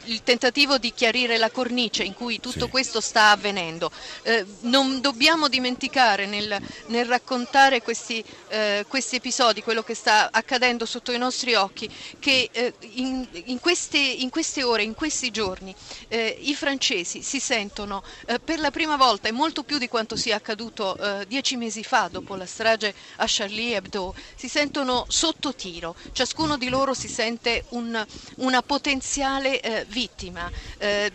il, 0.05 0.23
tentativo 0.23 0.77
di 0.77 0.93
chiarire 0.93 1.37
la 1.37 1.49
cornice 1.49 2.03
in 2.03 2.13
cui 2.13 2.39
tutto 2.39 2.65
sì. 2.65 2.71
questo 2.71 3.01
sta 3.01 3.31
avvenendo. 3.31 3.91
Eh, 4.23 4.45
non 4.61 5.01
dobbiamo 5.01 5.47
dimenticare 5.47 6.25
nel, 6.25 6.57
nel 6.87 7.05
raccontare 7.05 7.81
questi, 7.81 8.23
eh, 8.47 8.85
questi, 8.87 9.17
episodi, 9.17 9.61
quello 9.61 9.83
che 9.83 9.93
sta 9.93 10.29
accadendo 10.31 10.85
sotto 10.85 11.11
i 11.11 11.17
nostri 11.17 11.53
occhi, 11.55 11.89
che 12.19 12.49
eh, 12.51 12.73
in, 12.93 13.27
in, 13.45 13.59
queste, 13.59 13.97
in, 13.97 14.29
queste, 14.29 14.63
ore, 14.63 14.83
in 14.83 14.93
questi 14.93 15.31
giorni, 15.31 15.75
eh, 16.07 16.37
i 16.41 16.55
francesi 16.55 17.21
si 17.21 17.39
sentono 17.39 18.03
eh, 18.25 18.39
per 18.39 18.59
la 18.59 18.71
prima 18.71 18.95
volta 18.95 19.27
e 19.27 19.31
molto 19.31 19.63
più 19.63 19.77
di 19.77 19.87
quanto 19.87 20.15
sia 20.15 20.37
accaduto 20.37 20.97
eh, 20.97 21.25
dieci 21.27 21.57
mesi 21.57 21.83
fa 21.83 22.07
dopo 22.09 22.35
la 22.35 22.45
strage 22.45 22.93
a 23.17 23.25
Charlie 23.27 23.75
Hebdo, 23.75 24.15
si 24.35 24.47
sentono 24.47 25.05
sotto 25.07 25.53
tiro. 25.53 25.95
Cioè 26.11 26.20
ciascuno 26.21 26.55
di 26.55 26.69
loro 26.69 26.93
si 26.93 27.07
sente 27.07 27.65
un, 27.69 28.05
una 28.37 28.61
potenziale 28.61 29.59
eh, 29.59 29.85
vittima. 29.89 30.51
Eh, 30.77 31.11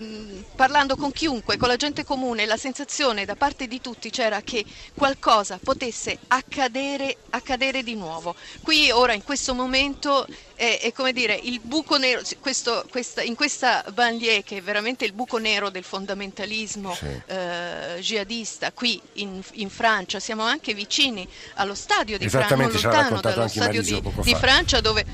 parlando 0.56 0.96
con 0.96 1.12
chiunque, 1.12 1.56
con 1.56 1.68
la 1.68 1.76
gente 1.76 2.02
comune, 2.02 2.44
la 2.44 2.56
sensazione 2.56 3.24
da 3.24 3.36
parte 3.36 3.68
di 3.68 3.80
tutti 3.80 4.10
c'era 4.10 4.40
che 4.40 4.64
qualcosa 4.94 5.60
potesse 5.62 6.18
accadere, 6.26 7.18
accadere 7.30 7.84
di 7.84 7.94
nuovo. 7.94 8.34
Qui 8.62 8.90
ora 8.90 9.12
in 9.12 9.22
questo 9.22 9.54
momento 9.54 10.26
è, 10.56 10.80
è 10.82 10.92
come 10.92 11.12
dire 11.12 11.38
il 11.40 11.60
buco 11.62 11.98
nero, 11.98 12.22
questo, 12.40 12.84
questa, 12.90 13.22
in 13.22 13.34
questa 13.34 13.84
banlieue 13.92 14.42
che 14.42 14.56
è 14.56 14.62
veramente 14.62 15.04
il 15.04 15.12
buco 15.12 15.36
nero 15.38 15.68
del 15.70 15.84
fondamentalismo 15.84 16.94
sì. 16.94 17.06
eh, 17.26 17.98
jihadista, 18.00 18.72
qui 18.72 19.00
in, 19.14 19.42
in, 19.52 19.70
Francia, 19.70 20.18
siamo 20.18 20.42
anche 20.42 20.74
vicini 20.74 21.28
allo 21.54 21.74
stadio 21.74 22.18
di 22.18 22.28
Francia, 22.28 22.56
lontano 22.56 23.20
dallo 23.20 23.48
stadio 23.48 23.82
di, 23.82 24.02
di 24.22 24.34
Francia 24.34 24.80
dove 24.80 25.04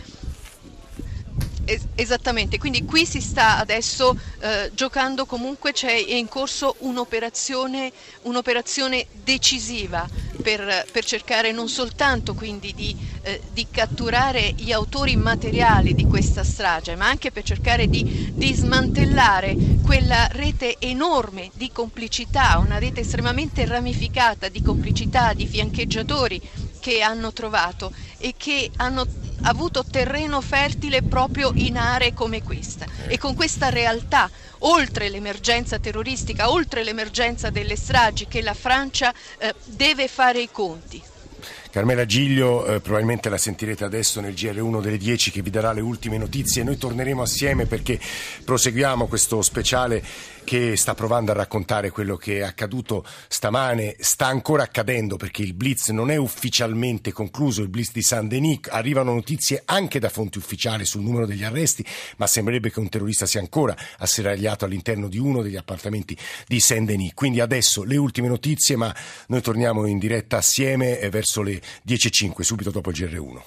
Es- 1.64 1.87
esattamente, 1.94 2.59
quindi 2.59 2.83
qui 2.85 3.07
si 3.07 3.20
sta 3.20 3.57
adesso 3.57 4.16
eh, 4.40 4.68
giocando 4.72 5.25
comunque, 5.27 5.70
c'è 5.70 5.92
in 5.92 6.27
corso 6.27 6.75
un'operazione, 6.81 7.92
un'operazione 8.22 9.07
decisiva 9.12 10.09
per, 10.40 10.85
per, 10.90 11.05
cercare 11.05 11.53
non 11.53 11.68
soltanto 11.68 12.35
quindi 12.35 12.75
di, 12.75 12.96
eh, 13.20 13.40
di, 13.46 13.68
catturare 13.70 14.53
gli 14.57 14.72
autori 14.72 15.14
materiali 15.14 15.94
di 15.94 16.05
questa 16.05 16.42
strage, 16.42 16.96
ma 16.96 17.07
anche 17.07 17.31
per 17.31 17.44
cercare 17.44 17.87
di, 17.87 18.05
di 18.35 18.53
smantellare 18.53 19.57
quella 19.81 20.27
rete 20.33 20.79
enorme 20.81 21.53
di 21.55 21.70
complicità, 21.70 22.59
una 22.59 22.79
rete 22.79 23.03
estremamente 23.03 23.64
ramificata 23.66 24.48
di 24.48 24.61
complicità, 24.61 25.33
di 25.33 25.46
fiancheggiatori 25.46 26.40
che 26.81 27.03
hanno 27.03 27.33
trovato 27.33 27.92
e 28.18 28.35
che 28.37 28.68
hanno 28.79 29.07
avuto 29.42 29.85
terreno 29.85 30.40
fertile 30.40 31.02
proprio 31.02 31.52
in 31.55 31.76
aree 31.76 32.12
come 32.14 32.42
questa 32.42 32.87
e 33.07 33.18
con 33.18 33.35
questa 33.35 33.68
realtà, 33.68 34.31
oltre 34.61 35.09
l'emergenza 35.09 35.78
terroristica, 35.78 36.50
oltre 36.50 36.85
l'emergenza 36.85 37.50
delle 37.50 37.76
stragi 37.76 38.26
che 38.26 38.42
la 38.42 38.55
Francia 38.55 39.12
eh, 39.38 39.55
deve 39.64 40.09
fare 40.09 40.40
i 40.40 40.48
conti. 40.50 41.02
Carmela 41.72 42.05
Giglio, 42.05 42.66
eh, 42.66 42.81
probabilmente 42.81 43.31
la 43.31 43.38
sentirete 43.38 43.83
adesso 43.83 44.20
nel 44.20 44.35
GR1 44.35 44.83
delle 44.83 44.98
10 44.98 45.31
che 45.31 45.40
vi 45.40 45.48
darà 45.48 45.72
le 45.72 45.81
ultime 45.81 46.18
notizie. 46.18 46.62
Noi 46.62 46.76
torneremo 46.76 47.22
assieme 47.22 47.64
perché 47.64 47.98
proseguiamo 48.44 49.07
questo 49.07 49.40
speciale 49.40 50.05
che 50.44 50.76
sta 50.76 50.94
provando 50.94 51.31
a 51.31 51.35
raccontare 51.35 51.90
quello 51.90 52.16
che 52.16 52.38
è 52.38 52.42
accaduto 52.42 53.05
stamane, 53.28 53.96
sta 53.98 54.26
ancora 54.26 54.62
accadendo 54.62 55.16
perché 55.16 55.42
il 55.42 55.55
blitz 55.55 55.88
non 55.88 56.11
è 56.11 56.16
ufficialmente 56.16 57.12
concluso, 57.12 57.62
il 57.62 57.68
blitz 57.68 57.92
di 57.92 58.02
San 58.02 58.28
Denis, 58.28 58.61
arrivano 58.68 59.12
notizie 59.14 59.62
anche 59.64 59.98
da 59.98 60.09
fonti 60.09 60.38
ufficiali 60.38 60.85
sul 60.85 61.02
numero 61.02 61.26
degli 61.26 61.44
arresti, 61.44 61.85
ma 62.16 62.26
sembrerebbe 62.26 62.70
che 62.70 62.81
un 62.81 62.88
terrorista 62.88 63.26
sia 63.26 63.40
ancora 63.40 63.76
asseragliato 63.98 64.64
all'interno 64.64 65.09
di 65.09 65.18
uno 65.18 65.42
degli 65.42 65.57
appartamenti 65.57 66.16
di 66.46 66.61
Saint 66.61 66.87
Denis. 66.87 67.12
Quindi 67.14 67.40
adesso 67.40 67.83
le 67.85 67.96
ultime 67.96 68.28
notizie, 68.28 68.76
ma 68.76 68.94
noi 69.28 69.40
torniamo 69.40 69.87
in 69.87 69.98
diretta 69.98 70.38
assieme 70.38 70.98
eh, 70.98 71.11
verso 71.11 71.42
le 71.42 71.61
10.05, 71.87 72.40
subito 72.42 72.70
dopo 72.70 72.90
il 72.90 72.96
GR1. 72.96 73.42